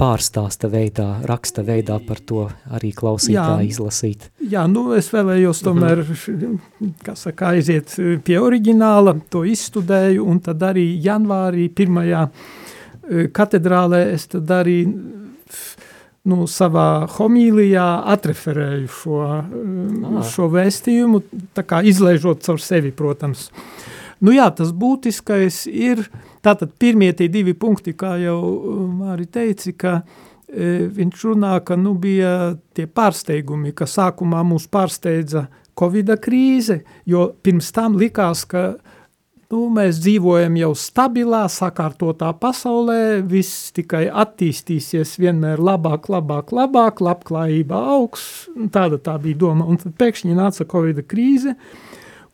[0.00, 4.28] pārstāsta veidā, raksta veidā par to arī klausītāji jā, izlasīt.
[4.50, 6.94] Jā, nu es vēlējos tomēr, mm -hmm.
[7.04, 14.26] kā saka, aiziet pie oriģināla, to izstudēju, un tad arī janvārī pirmajā eh, katedrālē es
[14.26, 14.78] tad arī
[16.30, 20.20] nu, savā homīlijā atreferēju šo, ah.
[20.28, 21.22] šo vēstījumu,
[21.90, 23.50] izlaižot caur sevi, protams.
[24.24, 26.06] Nu jā, tas būtiskais ir,
[26.44, 28.38] tātad pirmie tie divi punkti, kā jau
[28.94, 30.00] Māri teici, ka
[30.48, 37.72] viņš runā, ka nu, bija tie pārsteigumi, ka sākumā mūs pārsteidza Covid krīze, jo pirms
[37.74, 38.76] tam likās, ka
[39.54, 47.84] nu, mēs dzīvojam jau stabilā, sakārtotā pasaulē, viss tikai attīstīsies vienmēr labāk, labāk, labāk, labklājība
[47.94, 51.54] augs, tāda tā bija doma, un tad pēkšņi nāca Covid krīze,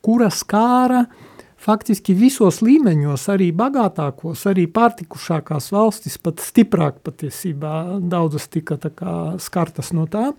[0.01, 1.27] kura skāra uh,
[1.61, 7.99] faktiski visos līmeņos, arī bagātākos, arī pārtikušākās valstis, pat stiprāk patiesībā.
[8.11, 10.31] Daudzas tika kā skartas no tā.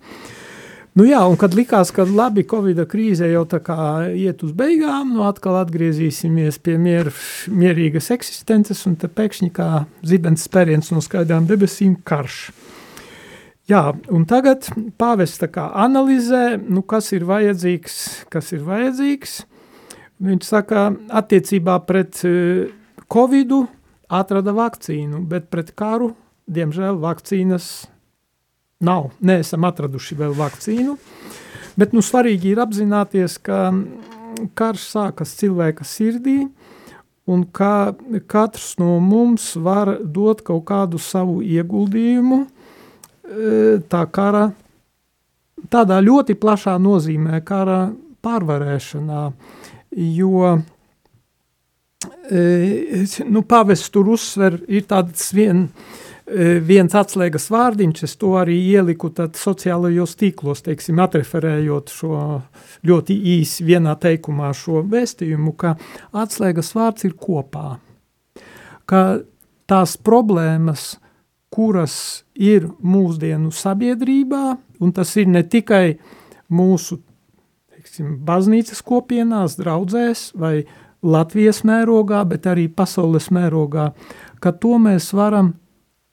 [0.93, 3.77] Nu jā, un kad likās, ka labi, Covid krīze jau tā kā
[4.13, 7.09] iet uz beigām, nu atkal atgriezīsimies pie mier,
[7.49, 9.69] mierīgas eksistences, un te pēkšņi kā
[10.05, 12.51] zibens spēriens no skaidrām debesīm karš.
[13.71, 14.67] Jā, un tagad
[14.99, 17.97] pāvests analizē, nu kas ir vajadzīgs,
[18.29, 19.41] kas ir vajadzīgs,
[20.23, 22.69] Viņš saka, attiecībā pret e,
[23.11, 23.65] covidu
[24.13, 26.13] atrada vakcīnu, bet pret karu,
[26.47, 27.89] diemžēl, vakcīnas
[28.85, 29.11] nav.
[29.23, 30.97] Neesam atraduši vēl vakcīnu,
[31.79, 33.69] bet nu, svarīgi ir apzināties, ka
[34.57, 36.43] karš sākas cilvēka sirdī,
[37.29, 37.93] un ka
[38.27, 42.47] katrs no mums var dot kaut kādu savu ieguldījumu e,
[43.87, 44.49] tā kara,
[45.71, 47.93] tādā ļoti plašā nozīmē, kara
[48.23, 49.23] pārvarēšanā,
[50.17, 50.49] jo
[52.27, 52.43] e,
[53.29, 59.11] nu, pavests tur uzsver, ir tāds vien, e, viens atslēgas vārdiņš, es to arī ieliku
[59.11, 62.19] sociālajos tīklos, teiksim, atreferējot šo
[62.87, 65.75] ļoti īsi vienā teikumā šo vēstījumu, ka
[66.15, 67.77] atslēgas vārds ir kopā,
[68.85, 69.03] ka
[69.67, 70.93] tās problēmas,
[71.53, 74.45] kuras ir mūsdienu sabiedrībā,
[74.81, 75.99] un tas ir ne tikai
[76.49, 76.97] mūsu
[77.73, 80.63] teiksim, baznīcas kopienās, draudzēs vai
[81.03, 83.91] Latvijas mērogā, bet arī pasaules mērogā,
[84.39, 85.51] ka to mēs varam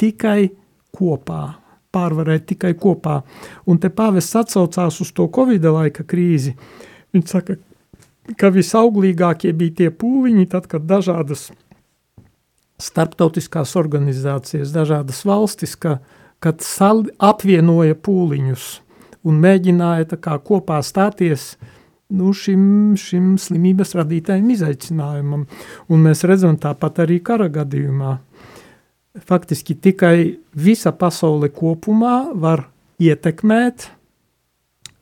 [0.00, 0.50] tikai
[0.96, 1.42] kopā,
[1.94, 3.20] pārvarēt tikai kopā.
[3.68, 6.56] Un te pāvests atsaucās uz to Covid laika krīzi.
[7.14, 7.56] Viņš saka,
[8.40, 11.50] ka visauglīgākie bija tie pūliņi, tad, kad dažādas
[12.80, 15.98] starptautiskās organizācijas, dažādas valstis, ka,
[16.40, 16.64] kad
[17.18, 18.70] apvienoja pūliņus–
[19.26, 21.54] un mēģināja kā, kopā stāties
[22.16, 25.46] nu, šim, šim slimības radītājiem izaicinājumam.
[25.90, 28.16] Un mēs redzam tāpat arī kara gadījumā.
[29.26, 32.66] Faktiski tikai visa pasaule kopumā var
[33.00, 33.90] ietekmēt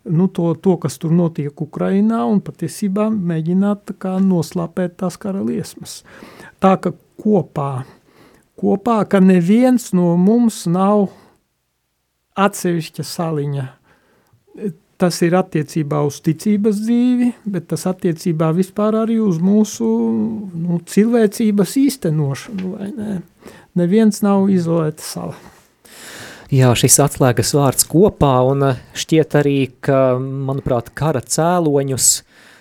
[0.09, 6.00] nu, to, to, kas tur notiek Ukrainā, un patiesībā mēģināt kā, noslāpēt tās kara liesmas.
[6.62, 7.85] Tā ka kopā,
[8.59, 11.11] kopā, ka neviens no mums nav
[12.38, 13.66] atsevišķa saliņa
[14.98, 19.87] Tas ir attiecībā uz ticības dzīvi, bet tas attiecībā vispār arī uz mūsu
[20.59, 22.72] nu, cilvēcības īstenošanu.
[23.74, 23.85] Ne?
[23.85, 25.37] Neviens nav izolēta sala.
[26.48, 32.09] Jā, šis atslēgas vārds kopā, un eh, šķiet arī, ka, manuprāt, kara cēloņus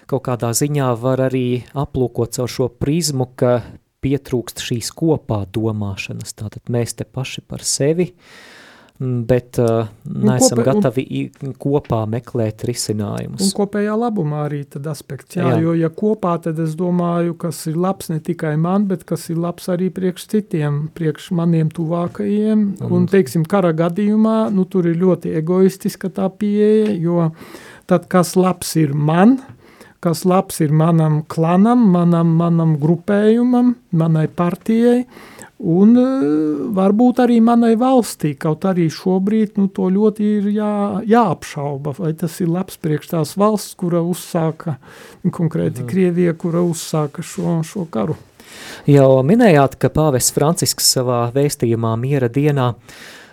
[0.08, 3.62] kaut kādā ziņā var arī aplūkot caur šo prizmu, ka
[4.04, 6.36] pietrūkst šīs kopā domāšanas.
[6.36, 8.57] Tātad mēs te paši par sevi uh,
[9.00, 11.04] bet uh, neesam kopē, gatavi
[11.46, 13.44] un, kopā meklēt risinājumus.
[13.46, 15.60] Un kopējā labumā arī tad aspekts, jā, jā.
[15.62, 19.38] jo ja kopā, tad es domāju, kas ir labs ne tikai man, bet kas ir
[19.44, 24.98] labs arī priekš citiem, priekš maniem tuvākajiem, un, un teiksim, kara gadījumā, nu tur ir
[24.98, 27.30] ļoti egoistiska tā pieeja, jo
[27.88, 29.38] tad kas labs ir man,
[30.02, 35.04] kas labs ir manam klanam, manam, manam grupējumam, manai partijai,
[35.58, 36.06] Un e,
[36.78, 42.36] varbūt arī manai valstī, kaut arī šobrīd nu, to ļoti ir jā, jāapšauba, vai tas
[42.44, 44.76] ir labs priekš tās valsts, kura uzsāka,
[45.26, 45.90] konkrēti mm.
[45.90, 48.20] Krievija, kura uzsāka šo, šo karu.
[48.86, 52.76] Jau minējāt, ka pāvests Francisks savā vēstījumā miera dienā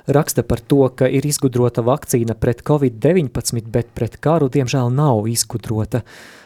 [0.08, 6.00] raksta par to, ka ir izgudrota vakcīna pret Covid-19, bet pret karu diemžēl nav izgudrota.
[6.00, 6.43] Uh,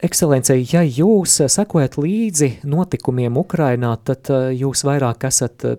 [0.00, 5.74] Ekscelencija, ja jūs eh, sekojat līdzi notikumiem Ukrainā, tad eh, jūs vairāk esat eh,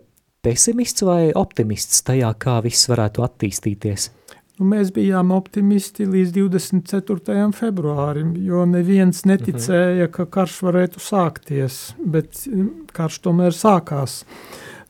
[0.46, 4.12] pesimists vai optimists tajā, kā viss varētu attīstīties?
[4.60, 7.48] Nu, mēs bijām optimisti līdz 24.
[7.58, 14.19] februārim, jo neviens neticēja, ka karš varētu sākties, bet mm, karš tomēr sākās.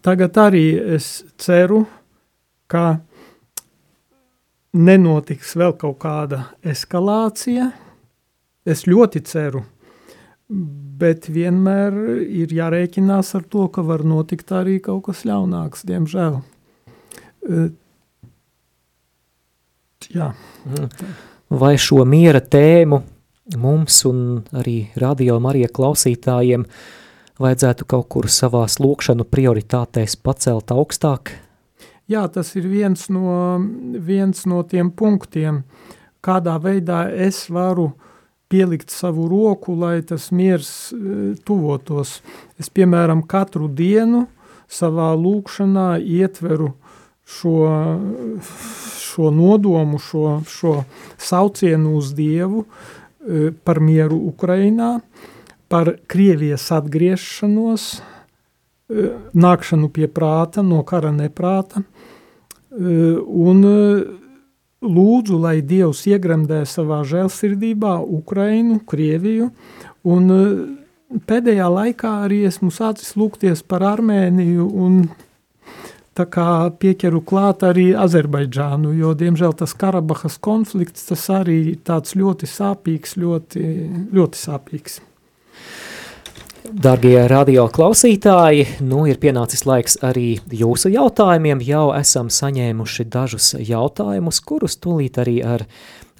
[0.04, 0.66] Tagad arī
[0.98, 1.86] es ceru,
[2.68, 2.98] ka
[4.76, 7.70] nenotiks vēl kaut kāda eskalācija,
[8.68, 9.64] Es ļoti ceru,
[11.02, 11.96] bet vienmēr
[12.30, 16.42] ir jārēķinās ar to, ka var notikt arī kaut kas ļaunāks, diemžēl.
[20.12, 20.32] Jā.
[21.50, 23.02] Vai šo miera tēmu
[23.62, 26.66] mums un arī radio Marija klausītājiem
[27.42, 31.34] vajadzētu kaut kur savās lūkšanu prioritātēs pacelt augstāk?
[32.12, 33.60] jā, tas ir viens no,
[34.06, 35.64] viens no tiem punktiem,
[36.24, 37.92] kādā veidā es varu
[38.52, 42.20] pielikt savu roku, lai tas miers e, tuvotos.
[42.60, 44.26] Es, piemēram, katru dienu
[44.72, 46.74] savā lūkšanā ietveru
[47.32, 47.56] šo,
[49.00, 50.76] šo nodomu, šo, šo
[51.22, 54.98] saucienu uz Dievu e, par mieru Ukrainā,
[55.72, 61.86] par Krievijas atgriešanos, e, nākšanu pie prāta, no kara neprāta,
[62.72, 63.66] un
[64.82, 69.52] lūdzu, lai Dievs iegremdē savā žēlsirdībā Ukrainu, Krieviju,
[70.10, 70.32] un
[71.28, 75.04] pēdējā laikā arī esmu sācis lūgties par Armēniju un
[76.18, 76.48] tā kā
[76.82, 83.64] pieķeru klāt arī Azerbaidžānu, jo, diemžēl, tas Karabahas konflikts, tas arī tāds ļoti sāpīgs, ļoti,
[84.12, 85.00] ļoti sāpīgs.
[86.72, 91.60] Dargie radio klausītāji, nu ir pienācis laiks arī jūsu jautājumiem.
[91.68, 95.66] Jau esam saņēmuši dažus jautājumus, kurus tūlīt arī ar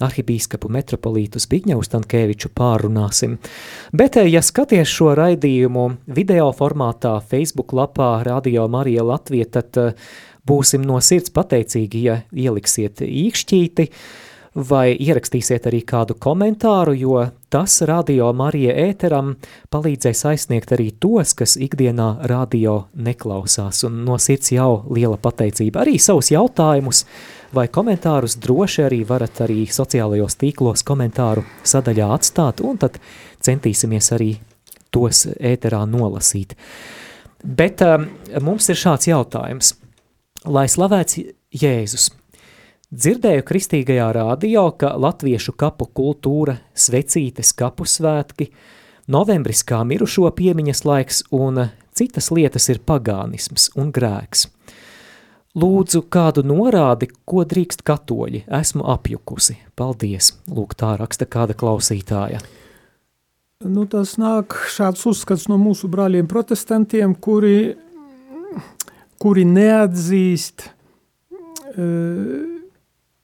[0.04, 3.38] arhibīskapu metropolītu Zbigņevu Stankēviču pārunāsim.
[3.96, 9.96] Bet, ja skaties šo raidījumu video formātā Facebook lapā Radio Marija Latvija, tad eh,
[10.44, 14.21] būsim no sirds pateicīgi, ja ieliksiet īkšķīti, uh,
[14.54, 17.22] vai ierakstīsiet arī kādu komentāru, jo
[17.52, 19.34] tas radio Marija ēteram
[19.72, 25.84] palīdzēs aizsniegt arī tos, kas ikdienā radio neklausās, un no sirds jau liela pateicība.
[25.84, 27.04] Arī savus jautājumus
[27.56, 33.00] vai komentārus droši arī varat arī sociālajos tīklos komentāru sadaļā atstāt, un tad
[33.40, 34.34] centīsimies arī
[34.92, 36.56] tos ēterā nolasīt.
[37.42, 38.10] Bet um,
[38.44, 39.74] mums ir šāds jautājums.
[40.44, 41.22] Lai slavēts
[41.54, 42.10] Jēzus–
[42.92, 48.50] Dzirdēju kristīgajā rādio, ka latviešu kapu kultūra, svecītes kapu svētki,
[49.08, 54.44] novembris kā mirušo piemiņas laiks un citas lietas ir pagānisms un grēks.
[55.56, 59.56] Lūdzu kādu norādi, ko drīkst katoļi, esmu apjukusi.
[59.72, 62.44] Paldies, lūk tā raksta kāda klausītāja.
[63.64, 67.72] Nu, tas nāk šāds uzskats no mūsu brāļiem protestantiem, kuri,
[69.16, 72.51] kuri neatzīst uh,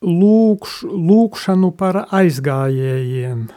[0.05, 3.49] lūkš, lūkšanu par aizgājējiem,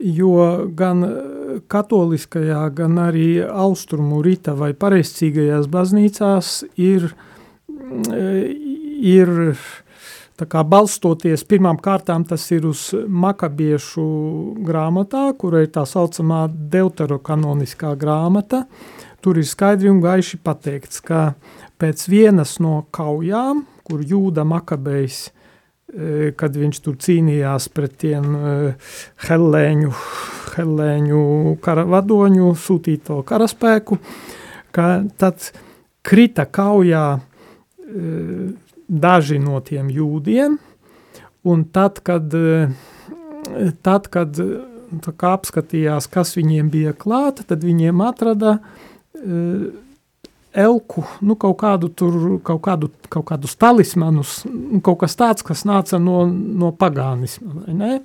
[0.00, 0.46] jo
[0.76, 1.04] gan
[1.68, 7.10] katoliskajā, gan arī austrumu rita vai pareizcīgajās baznīcās ir,
[9.04, 9.34] ir
[10.40, 14.06] tā kā balstoties pirmām kārtām tas ir uz makabiešu
[14.64, 18.64] grāmatā, kura ir tā saucamā deuterokanoniskā grāmata,
[19.20, 21.34] tur ir skaidri un gaiši pateikts, ka
[21.80, 28.54] pēc vienas no kaujām, kur Jūda Makabejs, e, kad viņš tur cīnījās pret tiem e,
[29.26, 29.90] hellēņu,
[30.54, 31.22] hellēņu
[31.64, 33.98] karavadoņu sūtīto karaspēku,
[34.74, 34.88] ka
[35.18, 35.50] tad
[36.06, 37.20] krita kaujā e,
[38.86, 40.56] daži no tiem jūdiem,
[41.50, 42.34] un tad, kad,
[43.86, 44.40] tad, kad
[45.16, 48.58] kā apskatījās, kas viņiem bija klāta, tad viņiem atrada
[50.52, 52.14] elku, nu, kaut kādu tur,
[52.46, 54.40] kaut, kādu, kaut kādus talismanus,
[54.84, 57.98] kaut kas tāds, kas nāca no, no pagānisma, vai ne?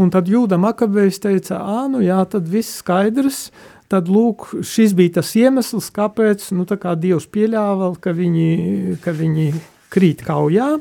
[0.00, 3.48] Un tad Jūda Makabējs teica, ā, nu jā, tad viss skaidrs,
[3.90, 9.52] tad lūk, šis bija tas iemesls, kāpēc, nu, kā Dievs pieļāva, ka viņi, ka viņi
[9.94, 10.72] krīt kaujā,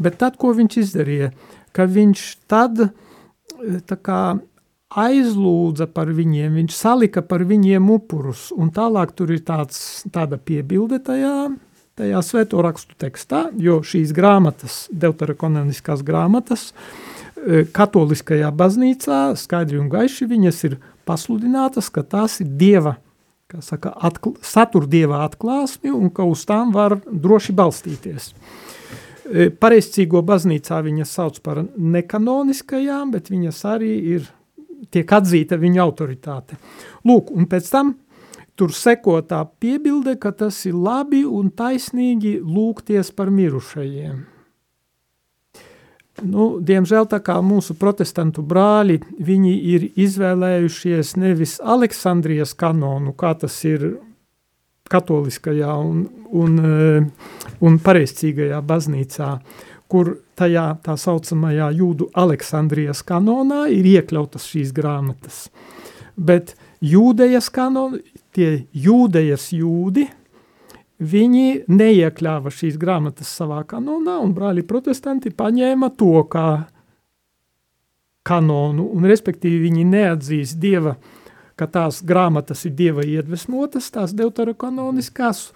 [0.00, 1.32] bet tad, ko viņš izdarīja,
[1.76, 2.88] ka viņš tad,
[4.00, 4.22] kā,
[4.88, 11.00] aizlūdza par viņiem, viņš salika par viņiem upurus, un tālāk tur ir tāds, tāda piebilde
[11.04, 11.50] tajā,
[11.98, 16.70] tajā svēto rakstu tekstā, jo šīs grāmatas, deuterokanoniskās grāmatas,
[17.36, 20.78] e, katoliskajā baznīcā skaidri un gaiši viņas ir
[21.08, 22.96] pasludinātas, ka tās ir Dieva,
[23.48, 28.32] kā saka, atkl, satur Dieva atklāsmi un ka uz tām var droši balstīties.
[29.28, 34.28] E, pareizcīgo baznīcā viņas sauc par nekanoniskajām, bet viņas arī ir
[34.90, 36.58] tiek atzīta viņa autoritāte.
[37.08, 37.94] Lūk, un pēc tam
[38.58, 44.18] tur seko tā piebilde, ka tas ir labi un taisnīgi lūgties par mirušajiem.
[46.26, 53.54] Nu, diemžēl tā kā mūsu protestantu brāļi, viņi ir izvēlējušies nevis Aleksandrijas kanonu, kā tas
[53.68, 53.92] ir
[54.90, 56.02] katoliskajā un,
[56.34, 57.06] un, eh,
[57.60, 59.30] un pareizcīgajā baznīcā,
[59.88, 65.46] kur tajā tā saucamajā jūdu Aleksandrijas kanonā ir iekļautas šīs grāmatas.
[66.16, 67.98] Bet jūdejas kanon,
[68.36, 70.08] tie jūdejas jūdi,
[70.98, 76.48] viņi neiekļāva šīs grāmatas savā kanonā, un brāļi protestanti paņēma to kā
[78.28, 80.96] kanonu, un respektīvi viņi neatzīst Dieva,
[81.58, 85.48] ka tās grāmatas ir Dieva iedvesmotas, tās deuterokanoniskās,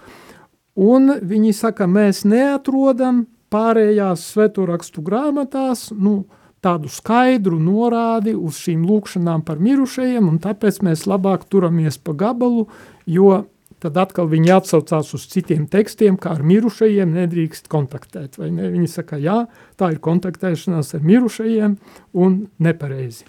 [0.79, 6.23] un viņi saka, mēs neatrodam pārējās svetorakstu grāmatās, nu,
[6.63, 12.69] tādu skaidru norādi uz šīm lūkšanām par mirušajiem, un tāpēc mēs labāk turamies pa gabalu,
[13.05, 13.43] jo
[13.83, 18.69] tad atkal viņi atsaucās uz citiem tekstiem, kā ar mirušajiem nedrīkst kontaktēt, vai ne?
[18.71, 19.43] Viņi saka, jā,
[19.79, 21.75] tā ir kontaktēšanās ar mirušajiem
[22.23, 23.27] un nepareizi.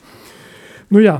[0.94, 1.18] Nu jā,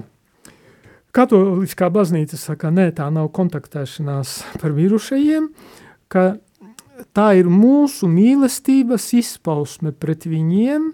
[1.14, 5.50] katoliskā baznīca saka, nē, tā nav kontaktēšanās par mirušajiem,
[6.12, 6.36] ka
[7.16, 10.90] tā ir mūsu mīlestības izpausme pret viņiem,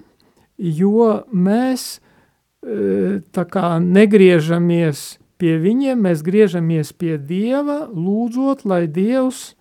[0.58, 9.54] jo mēs e, tā kā negriežamies pie viņiem, mēs griežamies pie Dieva, lūdzot, lai Dievs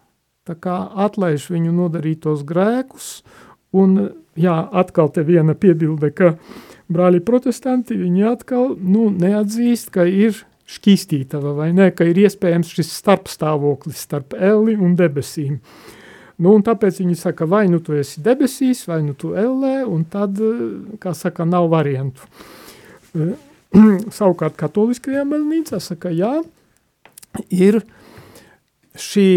[0.50, 3.22] tā kā atlaiž viņu nodarītos grēkus,
[3.76, 4.10] un
[4.40, 6.34] jā, atkal te viena piebilde, ka
[6.90, 12.92] brāļi protestanti, viņi atkal, nu, neatzīst, ka ir šķīstītava vai ne, ka ir iespējams šis
[12.98, 15.60] starpstāvoklis starp elli un debesīm.
[16.40, 20.40] Nu, tāpēc viņi saka, vai nu tu esi debesīs, vai nu tu ellē, un tad,
[21.04, 22.24] kā saka, nav variantu.
[24.18, 26.38] Savukārt katoliskajā baznīcā saka, jā,
[27.52, 27.82] ir
[28.96, 29.28] šī,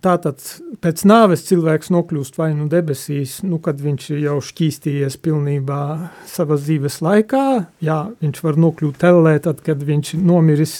[0.00, 0.40] tātad
[0.80, 5.84] pēc nāves cilvēks nokļūst vai nu debesīs, nu, kad viņš ir jau šķīstījies pilnībā
[6.32, 7.46] savas dzīves laikā,
[7.84, 10.78] jā, viņš var nokļūt ellē, tad, kad viņš nomiris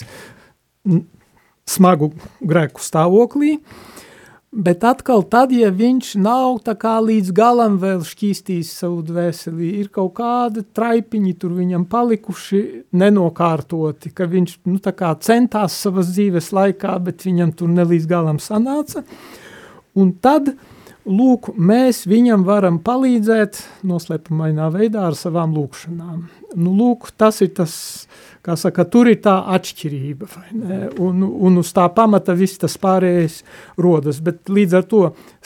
[1.69, 2.09] smagu
[2.41, 3.92] grēku stāvoklī, uh,
[4.53, 6.59] Bet atkal, tad, ja viņš nav
[7.01, 12.61] līdz galam vēl šķīstījis savu dvēseli, ir kaut kādi traipiņi tur viņam palikuši
[12.93, 14.77] nenokārtoti, ka viņš nu,
[15.25, 19.01] centās savas dzīves laikā, bet viņam tur ne līdz galam sanāca.
[19.97, 20.53] Un tad,
[21.09, 23.57] lūk, mēs viņam varam palīdzēt
[23.89, 26.27] noslēpumainā veidā ar savām lūkšanām.
[26.53, 27.73] Nu, lūk, tas ir tas,
[28.43, 30.29] kā saka, tur ir tā atšķirība,
[31.03, 33.41] un, un uz tā pamata viss tas pārējais
[33.79, 35.03] rodas, bet līdz ar to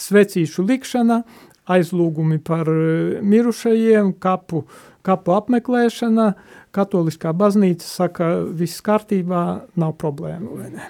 [0.07, 1.21] svecīšu likšana,
[1.67, 4.63] aizlūgumi par eh, mirušajiem, kapu,
[5.05, 6.31] kapu apmeklēšana,
[6.75, 9.43] katoliskā baznīca saka, viss kārtībā,
[9.79, 10.89] nav problēmu, vai ne?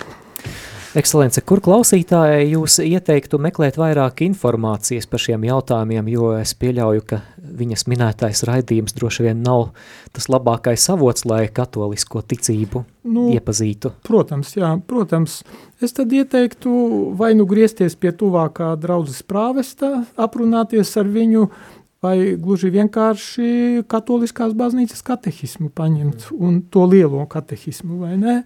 [0.95, 7.19] Ekscelence, kur klausītājai jūs ieteiktu meklēt vairāk informācijas par šiem jautājumiem, jo es pieļauju, ka
[7.59, 9.73] viņas minētais raidījums droši vien nav
[10.15, 13.91] tas labākais avots, lai katolisko ticību nu, iepazītu.
[14.07, 15.41] Protams, jā, protams.
[15.83, 16.71] Es tad ieteiktu
[17.19, 24.53] vai nu griezties pie tuvākā draudzes prāvesta, aprunāties ar viņu, uh, vai gluži vienkārši katoliskās
[24.57, 28.37] baznīcas katehismu paņemt un to lielo katehismu, vai ne?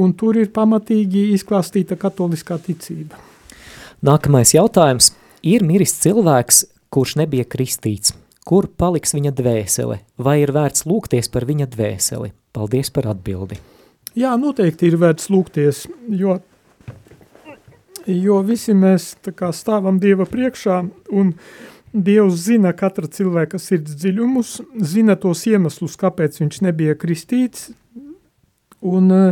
[0.00, 3.18] Un tur ir pamatīgi izklāstīta katoliskā ticība.
[4.04, 5.14] Nākamais jautājums.
[5.40, 8.12] Ir miris cilvēks, kurš nebija kristīts.
[8.44, 10.00] Kur paliks viņa dvēsele?
[10.20, 12.32] Vai ir vērts lūgties par viņa dvēseli?
[12.52, 13.56] Paldies par atbildi.
[14.18, 15.84] Jā, noteikti ir vērts lūgties,
[16.18, 16.40] jo,
[18.10, 20.80] jo visi mēs tā kā stāvam Dieva priekšā
[21.14, 27.72] un uh, Dievs zina katra cilvēka sirds dziļumus, zina tos iemeslus, kāpēc viņš nebija kristīts,
[28.86, 29.24] un e,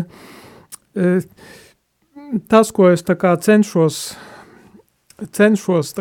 [2.51, 4.01] tas, ko es cenšos,
[5.39, 5.95] cenšos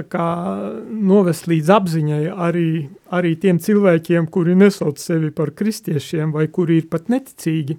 [0.89, 6.89] novest līdz apziņai arī, arī tiem cilvēkiem, kuri nesauc sevi par kristiešiem vai kuri ir
[6.89, 7.77] pat neticīgi,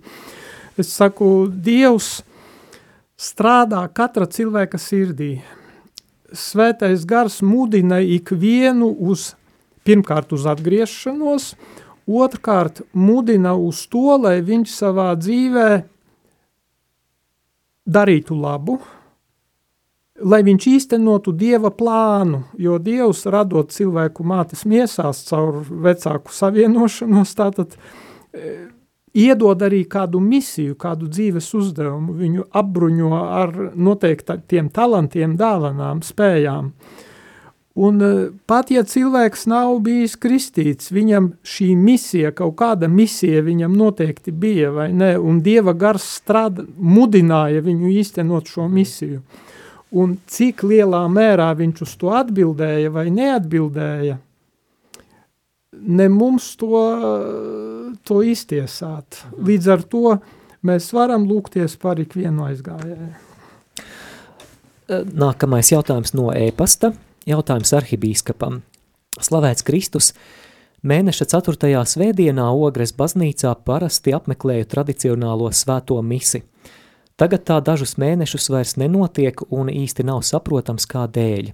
[0.78, 2.22] es saku, Dievs
[3.18, 5.40] strādā katra cilvēka sirdī,
[6.32, 9.32] svētais gars mudina ikvienu uz,
[9.86, 11.52] pirmkārt uz atgriešanos,
[12.08, 15.68] otrkārt mudina uz to, lai viņš savā dzīvē
[17.88, 18.78] darītu labu,
[20.18, 27.78] lai viņš īstenotu Dieva plānu, jo Dievs radot cilvēku mātes miesās caur vecāku savienošanos, tātad
[29.18, 36.72] iedod arī kādu misiju, kādu dzīves uzdevumu, viņu apbruņo ar noteiktiem talantiem, dāvanām, spējām.
[37.78, 38.12] Un e,
[38.50, 44.72] pat ja cilvēks nav bijis kristīts, viņam šī misija, kaut kāda misija viņam noteikti bija,
[44.74, 49.22] vai ne, un Dieva gars strāda, mudināja viņu īstenot šo misiju.
[49.94, 54.18] Un cik lielā mērā viņš uz to atbildēja vai neatbildēja,
[55.78, 56.82] ne mums to,
[58.07, 59.22] to iztiesāt.
[59.36, 60.16] Līdz ar to
[60.66, 63.11] mēs varam lūgties par ikvienu aizgājēju.
[64.89, 66.95] Nākamais jautājums no ēpasta.
[67.28, 68.62] Jautājums arhibīskapam.
[69.20, 70.14] Slavēts Kristus.
[70.86, 71.72] Mēneša 4.
[71.91, 76.45] svētdienā Ogres baznīcā parasti apmeklēju tradicionālo svēto misi.
[77.18, 81.51] Tagad tā dažus mēnešus vairs nenotiek un īsti nav saprotams kādēļ.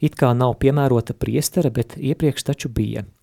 [0.00, 3.04] It kā nav piemērota priestera, bet iepriekš taču bija–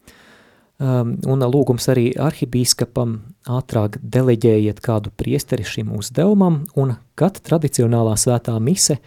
[0.80, 3.16] un lūgums arī arhibīskapam
[3.50, 9.00] ātrāk deleģējiet kādu priesteri šim uzdevumam, un kad tradicionālā svētā mise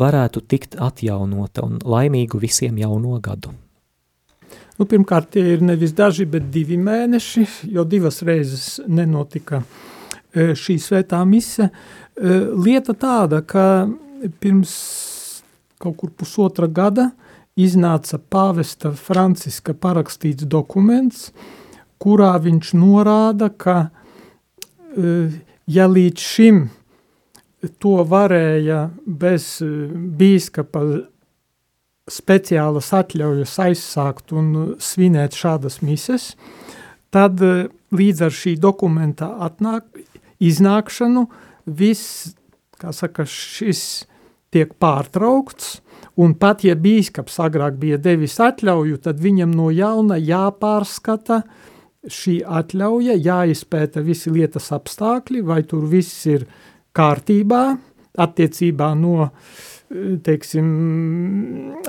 [0.00, 3.52] varētu tikt atjaunota un laimīgu visiem jauno gadu?
[4.78, 7.44] Nu, pirmkārt, tie ir nevis daži, bet divi mēneši,
[7.76, 11.68] jo divas reizes nenotika e, šī svētā mise.
[11.68, 13.86] E, lieta tāda, ka
[14.42, 14.72] pirms
[15.78, 17.12] kaut kur pusotra gada
[17.60, 21.28] iznāca pāvesta Franciska parakstīts dokuments,
[22.02, 23.76] kurā viņš norāda, ka
[24.94, 25.30] e,
[25.70, 26.64] ja līdz šim
[27.80, 30.82] to varēja bez bīskapa
[32.10, 36.34] speciālas atļaujas aizsākt un svinēt šādas mises,
[37.14, 39.86] tad eh, līdz ar šī dokumenta atnāk,
[40.44, 41.28] iznākšanu
[41.64, 42.34] viss,
[42.80, 44.04] kā saka, šis
[44.52, 45.78] tiek pārtraukts,
[46.20, 51.42] un pat ja bīskaps agrāk bija devis atļauju, tad viņam no jauna jāpārskata
[52.10, 56.44] šī atļauja, jāizpēta visi lietas apstākļi, vai tur viss ir
[56.94, 57.62] kārtībā,
[58.20, 59.30] attiecībā no
[60.24, 60.68] teiksim,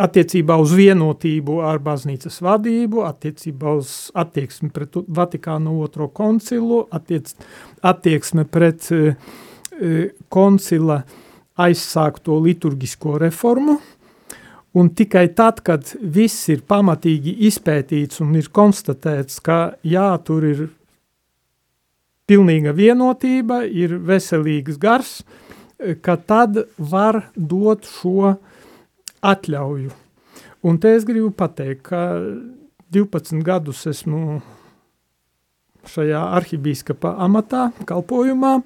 [0.01, 7.31] attiecībā uz vienotību ar baznīcas vadību, attiecībā uz attieksmi pret Vatikānu otro koncilu, attiec,
[7.85, 9.15] attieksme pret e,
[10.29, 11.01] koncila
[11.55, 13.79] aizsākto liturgisko reformu,
[14.75, 20.67] un tikai tad, kad viss ir pamatīgi izpētīts un ir konstatēts, ka jā, tur ir
[22.27, 25.41] pilnīga vienotība, ir veselīgs gars, uh,
[26.01, 28.35] ka tad var dot šo
[29.25, 29.91] atļauju.
[30.65, 32.01] Un te es gribu pateikt, ka
[32.93, 34.39] 12 gadus esmu
[35.89, 38.57] šajā arhibīskapa amatā, kalpojumā,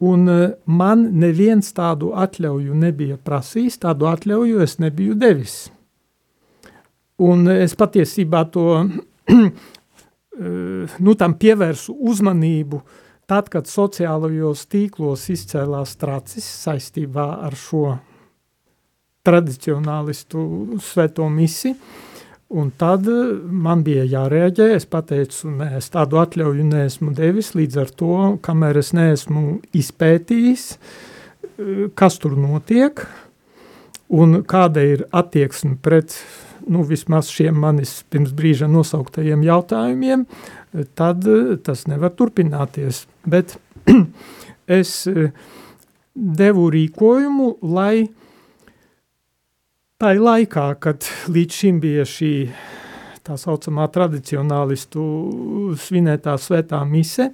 [0.00, 5.56] un e, man neviens tādu atļauju nebija prasījis, tādu atļauju es nebiju devis.
[7.18, 8.68] Un es patiesībā to,
[9.34, 9.42] e,
[11.02, 12.82] nu tam pievērsu uzmanību,
[13.28, 17.98] Tad, kad sociālajos tīklos izcēlās tracis saistībā ar šo
[19.28, 20.44] tradicionālistu
[20.80, 21.74] svēto misi,
[22.48, 23.06] un tad
[23.50, 28.80] man bija jārēģē, es pateicu, nē, es tādu atļauju neesmu devis, līdz ar to, kamēr
[28.80, 30.66] es neesmu izpētījis,
[31.98, 33.02] kas tur notiek,
[34.08, 36.16] un kāda ir attieksme pret,
[36.68, 40.24] nu, vismaz šiem manis pirms brīža nosauktajiem jautājumiem,
[40.98, 43.06] tad eh, tas nevar turpināties.
[43.28, 43.56] Bet
[44.80, 45.32] es eh,
[46.14, 48.08] devu rīkojumu, lai
[49.98, 52.32] tai laikā, kad līdz šim bija šī
[53.26, 55.02] tā saucamā tradicionālistu
[55.82, 57.32] svinētā svētā mise,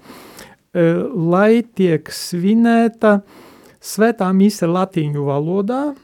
[0.72, 3.18] eh, lai tiek svinēta
[3.84, 5.94] svētā mise latīņu valodā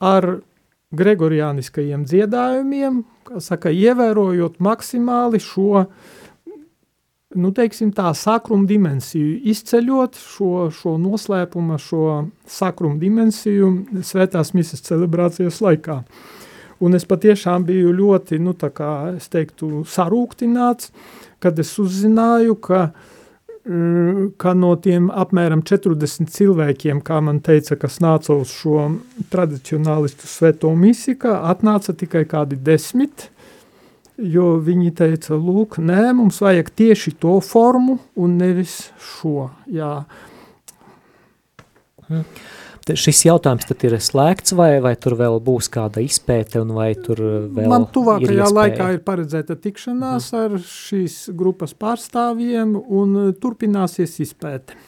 [0.00, 0.42] ar
[0.90, 5.86] gregoriāniskajiem dziedājumiem, kā saka, ievērojot maksimāli šo,
[7.36, 12.06] nu, teiksim tā, sakrumu dimensiju, izceļot šo, šo noslēpuma, šo
[12.50, 13.70] sakrumu dimensiju
[14.06, 16.00] svētās misas celebrācijas laikā.
[16.80, 20.94] Un es patiešām biju ļoti, nu, tā kā es teiktu, sarūktināts,
[21.40, 23.08] kad es uzzināju, ka uh,
[24.40, 28.86] ka no tiem apmēram 40 cilvēkiem, kā man teica, kas nāca uz šo
[29.32, 33.28] tradicionālistu svēto misiju, atnāca tikai kādi desmit,
[34.20, 40.00] jo viņi teica, lūk, nē, mums vajag tieši to formu un nevis šo, jā.
[42.08, 42.24] Hmm
[42.98, 47.20] šis jautājums tad ir slēgts, vai, vai tur vēl būs kāda izpēte, un vai tur
[47.52, 50.40] vēl Man tuvākajā ir laikā ir paredzēta tikšanās mm.
[50.40, 54.78] ar šīs grupas pārstāvjiem, un uh, turpināsies izpēte.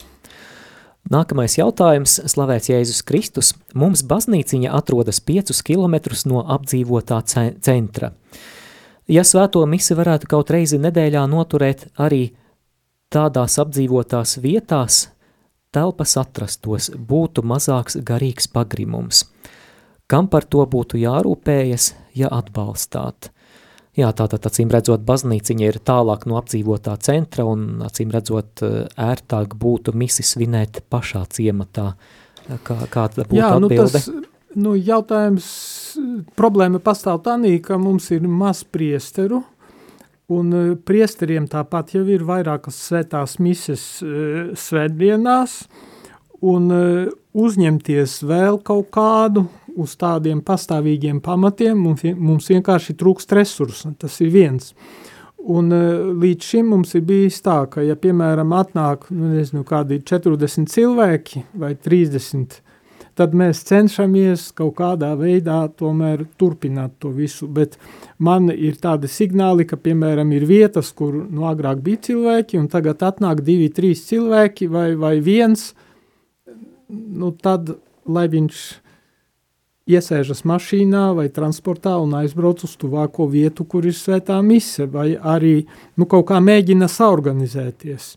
[1.12, 3.53] Nākamais jautājums, slavēts Jēzus Kristus.
[3.76, 5.99] Mums baznīciņa atrodas 5 km
[6.30, 8.12] no apdzīvotā centra.
[9.11, 12.31] Ja svēto misi varētu kaut reizi nedēļā noturēt arī
[13.13, 15.09] tādās apdzīvotās vietās,
[15.75, 19.25] telpas atrastos, būtu mazāks garīgs pagrimums.
[20.07, 23.31] Kam par to būtu jārūpējas, ja atbalstāt?
[23.97, 28.63] Jā, tātad, acīm redzot, baznīciņa ir tālāk no apdzīvotā centra un, acīm redzot,
[28.97, 31.91] ērtāk būtu misi svinēt pašā ciematā.
[32.65, 33.83] Kā, kāda būtu Jā, atbilde?
[33.85, 35.47] Nu tas, nu, jautājums,
[36.39, 39.43] problēma pastāv tanī, ka mums ir maz priesteru,
[40.33, 45.63] Un e, priesteriem tāpat jau ir vairākas svētās mises e, svētdienās,
[46.47, 46.83] un e,
[47.37, 49.47] uzņemties vēl kaut kādu
[49.83, 54.75] uz tādiem pastāvīgiem pamatiem, mums, vienkārši trūkst resursu, tas ir viens.
[55.43, 55.73] Un
[56.23, 61.43] līdz šim mums ir bijis tā, ka, ja piemēram atnāk, nu, nezinu, kādi 40 cilvēki
[61.59, 62.61] vai 30
[63.19, 67.49] tad mēs cenšamies kaut kādā veidā tomēr turpināt to visu.
[67.49, 67.77] Bet
[68.19, 73.05] man ir tādi signāli, ka, piemēram, ir vietas, kur nu, agrāk bija cilvēki, un tagad
[73.07, 75.71] atnāk divi, trīs cilvēki vai, vai viens,
[76.89, 77.75] nu, tad,
[78.09, 78.63] lai viņš
[79.93, 85.62] iesēžas mašīnā vai transportā un aizbrauc uz tuvāko vietu, kur ir svētā mise, vai arī
[85.97, 88.14] nu, kaut kā mēģina saorganizēties.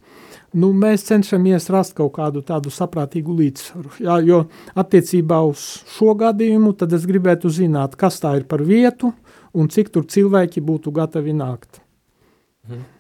[0.55, 4.41] Nu, mēs cenšamies rast kaut kādu tādu saprātīgu līdzsvaru, jā, jo
[4.79, 5.65] attiecībā uz
[5.97, 9.11] šo gadījumu tad es gribētu zināt, kas tā ir par vietu
[9.55, 11.81] un cik tur cilvēki būtu gatavi nākt.
[12.69, 12.91] Mhm.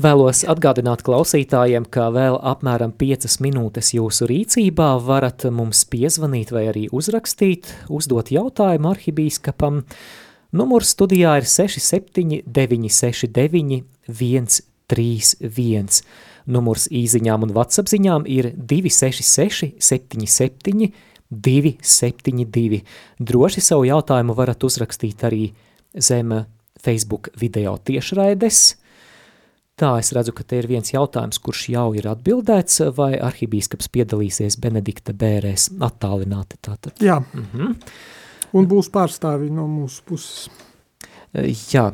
[0.00, 6.86] Vēlos atgādināt klausītājiem, ka vēl apmēram 5 minūtes jūsu rīcībā varat mums piezvanīt vai arī
[6.94, 9.82] uzrakstīt, uzdot jautājumu arhibīskapam.
[10.56, 16.00] Numurs studijā ir 67 969 131.
[16.48, 20.88] Numurs īziņām un WhatsApp ziņām ir 266 77
[21.28, 22.80] 272.
[23.20, 25.50] Droši savu jautājumu varat uzrakstīt arī
[25.92, 26.32] zem
[26.80, 28.77] Facebook video tiešraides.
[29.78, 34.58] Tā es redzu, ka te ir viens jautājums, kurš jau ir atbildēts, vai arhibīskaps piedalīsies
[34.58, 36.98] Benedikta bērēs attālināti tātad.
[36.98, 37.76] Jā, mm -hmm.
[38.58, 40.50] un būs pārstāvi no mūsu puses.
[41.72, 41.92] Jā,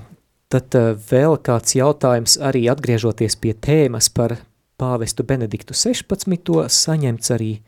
[0.49, 0.75] tad
[1.11, 4.39] vēl kāds jautājums arī atgriežoties pie tēmas par
[4.79, 6.69] pāvestu Benediktu 16.
[6.69, 7.61] saņemts arī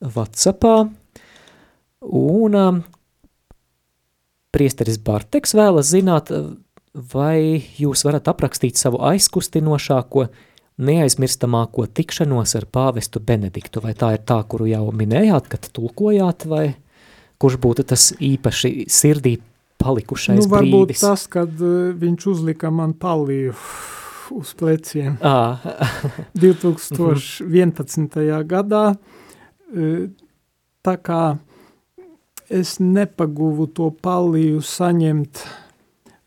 [0.00, 0.88] Whatsappā,
[2.00, 2.82] un
[4.54, 6.30] priesteris Barteks vēlas zināt,
[7.12, 10.26] vai jūs varat aprakstīt savu aizkustinošāko,
[10.78, 16.64] neaizmirstamāko tikšanos ar pāvestu Benediktu, vai tā ir tā, kuru jau minējāt, kad tulkojāt, vai
[17.38, 19.38] kurš būtu tas īpaši sirdī
[19.78, 21.02] palikušais nu, varbūt brīdis?
[21.02, 23.54] tas, kad uh, viņš uzlika man palīju
[24.38, 25.18] uz pleciem.
[25.22, 25.58] À.
[26.38, 28.18] 2011.
[28.54, 30.02] gadā, uh,
[30.86, 31.22] tā kā
[32.48, 35.42] es nepaguvu to palīju saņemt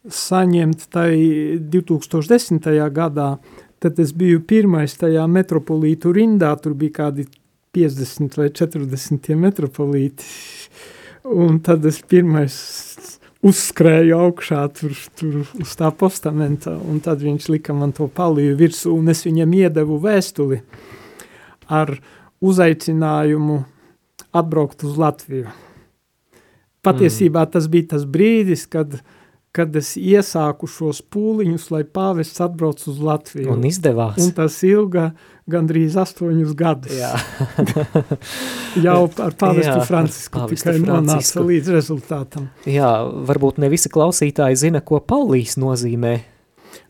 [0.10, 1.14] saņemt tai
[1.72, 2.70] 2010.
[2.94, 3.36] gadā,
[3.82, 7.28] tad es biju pirmais tajā metropolītu rindā, tur bija kādi
[7.76, 10.26] 50 vai 40 metropolīti,
[11.30, 12.56] un tad es pirmais
[13.46, 18.94] uzskrēju augšā tur, tur uz tā postamenta, un tad viņš lika man to palīju virsū,
[18.94, 20.62] un es viņam iedevu vēstuli
[21.72, 21.96] ar
[22.42, 23.64] uzaicinājumu
[24.38, 25.50] atbraukt uz Latviju.
[26.82, 29.02] Patiesībā tas bija tas brīdis, kad uh,
[29.56, 33.52] kad es iesāku šos pūliņus, lai pāvests atbrauc uz Latviju.
[33.52, 34.20] Un izdevās.
[34.24, 35.10] Un tas ilga
[35.52, 36.96] gandrīz astoņus gadus.
[36.96, 37.12] Jā.
[38.86, 40.94] Jau ar pāvestu Jā, Francisku pāvestu tikai Francisku.
[40.94, 42.48] nonāca līdz rezultātam.
[42.70, 42.92] Jā,
[43.28, 46.16] varbūt ne visi klausītāji zina, ko Paulīs nozīmē.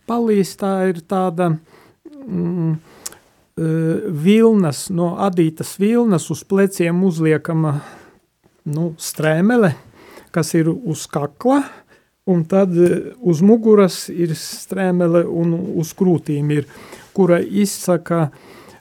[0.09, 7.79] Paulīs tā ir tāda mm, uh, vilnas, no adītas vilnas uz pleciem uzliekama
[8.69, 9.73] nu, strēmele,
[10.35, 11.63] kas ir uz kakla,
[12.25, 16.67] un tad e, uz muguras ir strēmele un uz krūtīm ir,
[17.15, 18.31] kura izsaka e,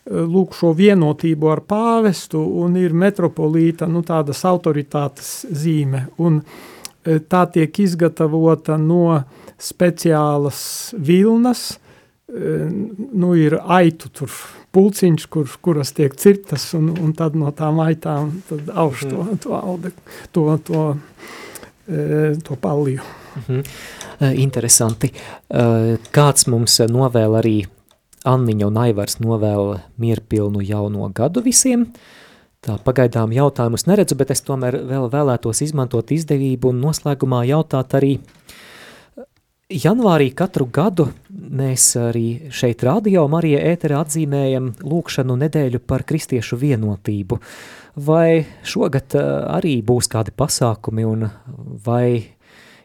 [0.05, 7.47] lūk šo vienotību ar pāvestu un ir metropolīta, nu tādas autoritātes zīme, un e, tā
[7.53, 9.23] tiek izgatavota no
[9.61, 11.79] speciālas vilnas,
[12.31, 14.31] nu ir aitu tur
[14.71, 19.41] pulciņš, kur, kuras tiek cirtas, un, un tad no tām aitām tad auž to, mhm.
[19.43, 19.59] to,
[20.31, 20.85] to, to,
[21.91, 23.03] to, to palliju.
[23.37, 23.61] Mhm.
[24.37, 25.13] Interesanti.
[25.51, 27.59] Kāds mums novēl arī
[28.29, 31.87] Anniņa un Aivars novēl mierpilnu jauno gadu visiem.
[32.61, 38.19] Tā pagaidām jautājumus neredzu, bet es tomēr vēl vēlētos izmantot izdevību un noslēgumā jautāt arī
[39.71, 47.39] Janvārī katru gadu mēs arī šeit radio Marija ēterā atzīmējam lūkšanu nedēļu par kristiešu vienotību.
[48.03, 51.29] Vai šogad arī būs kādi pasākumi un
[51.87, 52.19] vai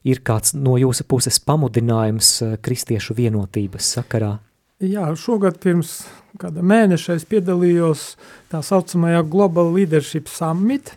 [0.05, 4.35] ir kāds no jūsu puses pamudinājums eh, kristiešu vienotības sakarā?
[4.83, 6.01] Jā, šogad pirms
[6.39, 8.07] kāda mēneša es piedalījos
[8.51, 10.91] tā saucamajā Global Leadership Summit.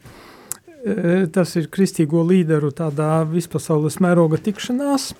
[0.79, 5.13] E, tas ir kristīgo līderu tādā vispasaules mēroga tikšanās,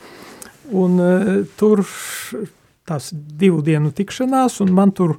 [0.75, 1.13] un e,
[1.59, 1.83] tur
[2.89, 5.17] tās divu dienu tikšanās, un man tur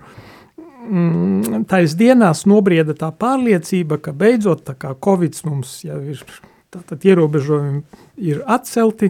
[0.58, 6.24] mm, tais dienās nobrieda tā pārliecība, ka beidzot tā kā Covid mums jau ir
[6.70, 7.82] tātad ierobežojumi
[8.30, 9.10] ir atcelti,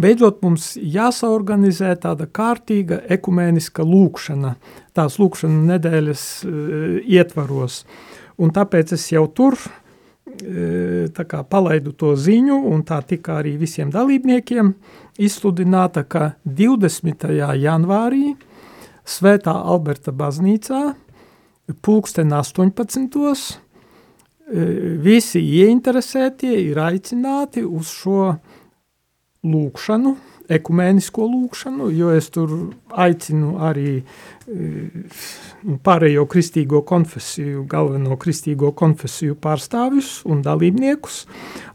[0.00, 4.54] beidzot mums jāsaorganizē tāda kārtīga ekumēniska lūkšana,
[4.96, 6.54] tās lūkšana nedēļas uh,
[7.04, 7.82] ietvaros.
[8.40, 13.92] Un tāpēc es jau tur uh, kā palaidu to ziņu, un tā tika arī visiem
[13.92, 14.72] dalībniekiem
[15.20, 17.28] izsludināta, ka 20.
[17.60, 18.34] janvārī
[19.04, 20.94] Svētā Alberta baznīcā
[21.84, 23.60] pulksten 18
[25.04, 28.34] visi ieinteresētie ir aicināti uz šo
[29.44, 30.14] lūkšanu,
[30.52, 32.52] ekumēnisko lūkšanu, jo es tur
[32.92, 34.02] aicinu arī
[35.84, 41.22] pārējo kristīgo konfesiju, galveno kristīgo konfesiju pārstāvjus un dalībniekus,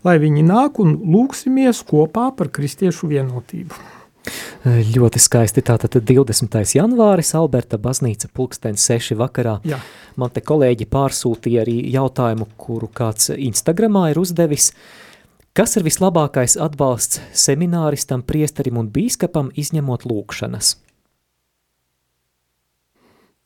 [0.06, 3.99] lai viņi nāk un lūksimies kopā par kristiešu vienotību.
[4.66, 5.64] Ļoti skaisti.
[5.66, 6.60] Tātad 20.
[6.76, 9.60] janvāris, Alberta baznīca, pulkstens 6 vakarā.
[9.68, 9.80] Jā.
[10.20, 14.74] Man te kolēģi pārsūtīja arī jautājumu, kuru kāds Instagramā ir uzdevis.
[15.58, 20.76] Kas ir vislabākais atbalsts semināristam, priesterim un bīskapam izņemot lūkšanas?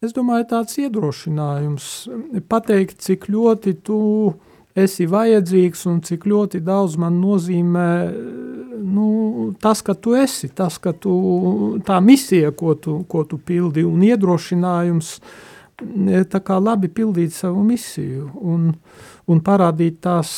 [0.03, 1.85] Es domāju, tāds iedrošinājums
[2.51, 3.99] pateikt, cik ļoti tu
[4.75, 7.87] esi vajadzīgs un cik ļoti daudz man nozīmē
[8.93, 11.13] nu, tas, ka tu esi, tas, ka tu,
[11.85, 15.17] tā misija, ko tu, ko tu pildi, un iedrošinājums
[16.45, 18.71] kā labi pildīt savu misiju un,
[19.27, 20.29] un parādīt tās,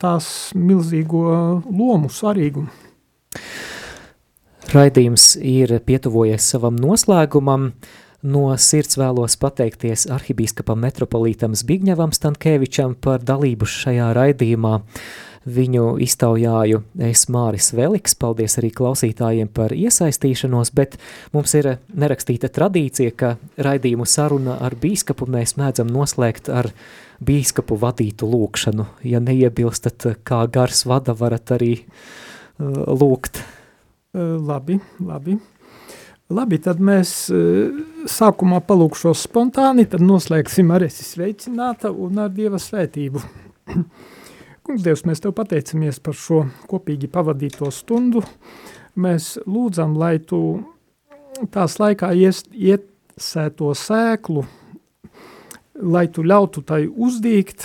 [0.00, 2.68] tās milzīgo lomu, svarīgumu.
[4.68, 7.72] Raidījums ir pietuvojies savam noslēgumam.
[8.20, 14.80] No sirds vēlos pateikties arhibīskapam metropolītam Zbigņevam Stankēvičam par dalību šajā raidījumā.
[15.46, 20.96] Viņu iztaujāju es Māris Veliks, paldies arī klausītājiem par iesaistīšanos, bet
[21.32, 26.72] mums ir nerakstīta tradīcija, ka raidījumu saruna ar bīskapu mēs mēdzam noslēgt ar
[27.24, 28.88] bīskapu vadītu lūkšanu.
[29.06, 33.42] Ja neiebilstat, kā gars vada, varat arī uh, lūgt.
[34.14, 35.38] Uh, labi, labi.
[36.34, 37.78] Labi, tad mēs uh,
[38.10, 43.22] sākumā palūkšos spontāni, tad noslēgsim ar esi sveicināta un ar Dieva svētību.
[44.68, 48.20] Kungs, Dievs, mēs Tev pateicamies par šo kopīgi pavadīto stundu.
[49.00, 50.40] Mēs lūdzam, lai Tu
[51.54, 54.42] tās laikā ies, iesēto sēklu,
[55.88, 57.64] lai Tu ļautu tai uzdīgt,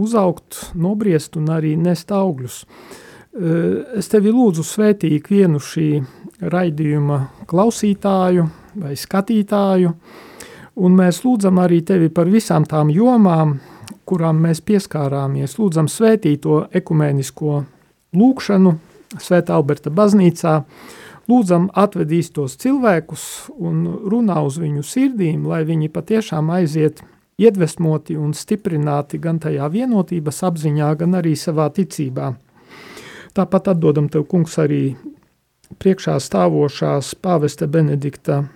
[0.00, 2.62] uzaugt, nobriest un arī nest augļus.
[4.00, 5.90] Es Tevi lūdzu svētī ikvienu šī
[6.40, 7.20] raidījuma
[7.52, 8.48] klausītāju
[8.80, 9.92] vai skatītāju,
[10.80, 13.58] un mēs lūdzam arī Tevi par visām tām jomām,
[14.06, 15.58] kurām mēs pieskārāmies.
[15.60, 17.64] Lūdzam svētīto ekumēnisko
[18.16, 18.76] lūkšanu
[19.22, 20.60] Svētā Alberta baznīcā,
[21.30, 27.02] lūdzam atvedīs tos cilvēkus un runā uz viņu sirdīm, lai viņi patiešām aiziet
[27.38, 32.32] iedvesmoti un stiprināti gan tajā vienotības apziņā, gan arī savā ticībā.
[33.36, 34.96] Tāpat atdodam tev, kungs, arī
[35.78, 38.46] priekšā stāvošās pāvesta Benedikta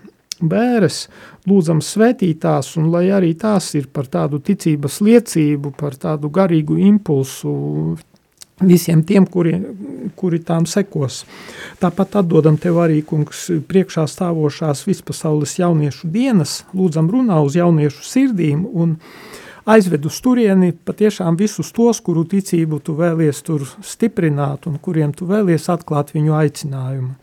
[0.43, 1.05] bēres,
[1.49, 7.53] lūdzam svētītās, un lai arī tās ir par tādu ticības liecību, par tādu garīgu impulsu
[8.61, 9.55] visiem tiem, kuri,
[10.17, 11.25] kuri tām sekos.
[11.81, 18.67] Tāpat atdodam tev arī, kungs, priekšā stāvošās vispasaules jauniešu dienas, lūdzam runā uz jauniešu sirdīm
[18.69, 18.99] un
[19.71, 25.29] aizved uz turieni patiešām visus tos, kuru ticību tu vēlies tur stiprināt un kuriem tu
[25.31, 27.15] vēlies atklāt viņu aicinājumu.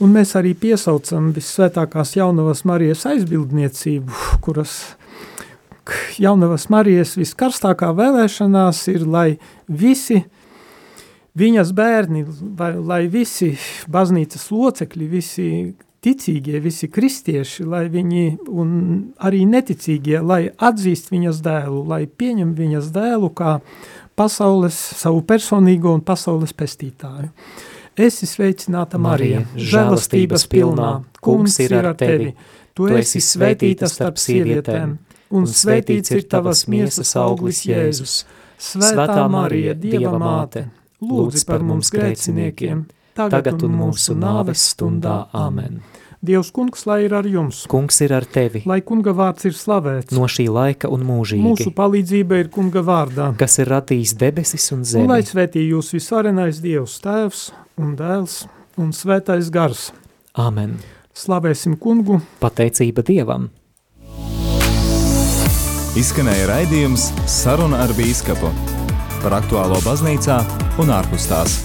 [0.00, 4.96] Un mēs arī piesaucam visvētākās jaunavas Marijas aizbildniecību, kuras
[6.20, 9.28] jaunavas Marijas viskarstākā vēlēšanās ir, lai
[9.68, 10.22] visi
[11.36, 12.24] viņas bērni,
[12.56, 13.52] vai, lai visi
[13.92, 15.48] baznīcas locekļi, visi
[16.00, 18.70] ticīgie, visi kristieši, lai viņi un
[19.20, 23.58] arī neticīgie, lai atzīst viņas dēlu, lai pieņem viņas dēlu kā
[24.16, 27.30] pasaules, savu personīgo un pasaules pestītāju.
[28.00, 30.90] Esi sveicināta Marija, žēlastības pilnā,
[31.20, 32.30] kungs ir ar tevi,
[32.76, 34.94] tu esi svētīta starp sievietēm,
[35.36, 38.22] un svētīts ir tavas miesas auglis Jēzus.
[38.60, 40.66] Svētā Marija, Dieva māte,
[41.04, 42.86] lūdzi par mums grēciniekiem,
[43.20, 45.26] tagad un mūsu nāves stundā.
[45.36, 45.82] Amen.
[46.24, 47.62] Dievs kungs, lai ir ar jums.
[47.68, 48.60] Kungs ir ar tevi.
[48.68, 50.12] Lai kunga vārds ir slavēts.
[50.12, 51.40] No šī laika un mūžīgi.
[51.40, 53.30] Mūsu palīdzība ir kunga vārdā.
[53.40, 55.06] Kas ir radījis debesis un zemi.
[55.08, 57.46] Un lai svētī jūs visvarenais Dievs tēvs
[57.78, 58.44] un dēls
[58.80, 59.90] un svētais gars.
[60.34, 60.78] Amen.
[61.14, 62.20] Slavēsim kungu.
[62.40, 63.50] Pateicība Dievam.
[65.98, 68.52] Izskanēja raidījums Saruna ar bīskapu
[69.20, 70.38] par aktuālo baznīcā
[70.80, 71.58] un ārpus tās.